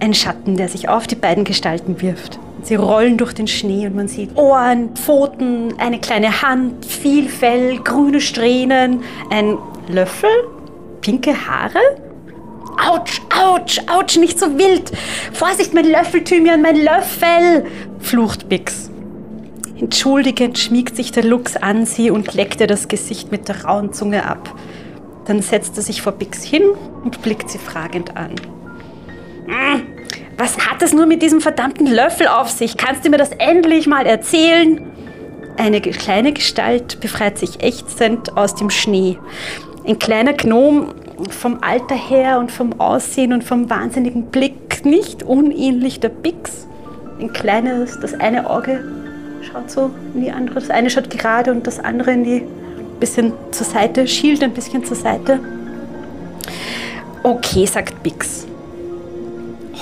ein 0.00 0.14
Schatten, 0.14 0.56
der 0.56 0.68
sich 0.68 0.88
auf 0.88 1.06
die 1.06 1.14
beiden 1.14 1.44
Gestalten 1.44 2.02
wirft. 2.02 2.40
Sie 2.66 2.74
rollen 2.74 3.16
durch 3.16 3.32
den 3.32 3.46
Schnee 3.46 3.86
und 3.86 3.94
man 3.94 4.08
sieht 4.08 4.36
Ohren, 4.36 4.96
Pfoten, 4.96 5.74
eine 5.78 6.00
kleine 6.00 6.42
Hand, 6.42 6.84
viel 6.84 7.28
Fell, 7.28 7.78
grüne 7.78 8.20
Strähnen, 8.20 9.04
ein 9.30 9.56
Löffel, 9.86 10.28
pinke 11.00 11.32
Haare. 11.46 11.78
Autsch, 12.84 13.22
autsch, 13.32 13.80
autsch, 13.86 14.16
nicht 14.18 14.40
so 14.40 14.58
wild. 14.58 14.90
Vorsicht, 15.32 15.74
mein 15.74 15.88
Löffel, 15.88 16.24
Thymian, 16.24 16.60
mein 16.60 16.74
Löffel, 16.74 17.66
flucht 18.00 18.48
Bix. 18.48 18.90
Entschuldigend 19.78 20.58
schmiegt 20.58 20.96
sich 20.96 21.12
der 21.12 21.22
Luchs 21.22 21.56
an 21.56 21.86
sie 21.86 22.10
und 22.10 22.34
leckt 22.34 22.60
ihr 22.60 22.66
das 22.66 22.88
Gesicht 22.88 23.30
mit 23.30 23.46
der 23.46 23.64
rauen 23.64 23.92
Zunge 23.92 24.28
ab. 24.28 24.52
Dann 25.26 25.40
setzt 25.40 25.76
er 25.76 25.84
sich 25.84 26.02
vor 26.02 26.14
Bix 26.14 26.42
hin 26.42 26.64
und 27.04 27.22
blickt 27.22 27.48
sie 27.48 27.58
fragend 27.58 28.16
an. 28.16 28.32
"Hm, 29.46 29.82
Was 30.38 30.58
hat 30.58 30.82
es 30.82 30.92
nur 30.92 31.06
mit 31.06 31.22
diesem 31.22 31.40
verdammten 31.40 31.86
Löffel 31.86 32.28
auf 32.28 32.50
sich? 32.50 32.76
Kannst 32.76 33.04
du 33.04 33.10
mir 33.10 33.16
das 33.16 33.30
endlich 33.30 33.86
mal 33.86 34.04
erzählen? 34.04 34.82
Eine 35.56 35.80
kleine 35.80 36.32
Gestalt 36.32 37.00
befreit 37.00 37.38
sich 37.38 37.62
ächzend 37.62 38.36
aus 38.36 38.54
dem 38.54 38.68
Schnee. 38.68 39.18
Ein 39.86 39.98
kleiner 39.98 40.34
Gnom 40.34 40.94
vom 41.30 41.58
Alter 41.62 41.94
her 41.94 42.38
und 42.38 42.52
vom 42.52 42.78
Aussehen 42.78 43.32
und 43.32 43.44
vom 43.44 43.70
wahnsinnigen 43.70 44.26
Blick 44.26 44.84
nicht 44.84 45.22
unähnlich 45.22 46.00
der 46.00 46.10
Bix. 46.10 46.66
Ein 47.18 47.32
kleines, 47.32 47.98
das 48.00 48.12
eine 48.12 48.50
Auge 48.50 48.84
schaut 49.40 49.70
so 49.70 49.90
in 50.14 50.20
die 50.20 50.30
andere, 50.30 50.56
das 50.56 50.68
eine 50.68 50.90
schaut 50.90 51.08
gerade 51.08 51.50
und 51.50 51.66
das 51.66 51.80
andere 51.80 52.10
in 52.12 52.24
die 52.24 52.42
bisschen 53.00 53.32
zur 53.50 53.66
Seite, 53.66 54.06
schielt 54.06 54.42
ein 54.42 54.52
bisschen 54.52 54.84
zur 54.84 54.96
Seite. 54.96 55.40
Okay, 57.22 57.64
sagt 57.64 58.02
Bix. 58.02 58.46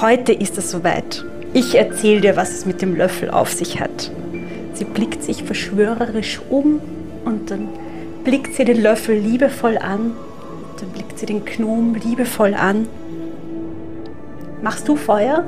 Heute 0.05 0.35
ist 0.35 0.59
es 0.59 0.71
soweit. 0.71 1.25
Ich 1.55 1.77
erzähle 1.77 2.21
dir, 2.21 2.37
was 2.37 2.51
es 2.51 2.67
mit 2.67 2.83
dem 2.83 2.95
Löffel 2.95 3.31
auf 3.31 3.51
sich 3.51 3.81
hat. 3.81 4.11
Sie 4.75 4.85
blickt 4.85 5.23
sich 5.23 5.45
verschwörerisch 5.45 6.43
um 6.51 6.79
und 7.25 7.51
dann 7.51 7.71
blickt 8.23 8.55
sie 8.55 8.67
den 8.67 8.83
Löffel 8.83 9.17
liebevoll 9.17 9.79
an. 9.79 10.13
Dann 10.79 10.91
blickt 10.91 11.19
sie 11.19 11.25
den 11.25 11.47
Gnom 11.47 11.95
liebevoll 11.95 12.53
an. 12.53 12.87
Machst 14.61 14.87
du 14.89 14.97
Feuer? 14.97 15.43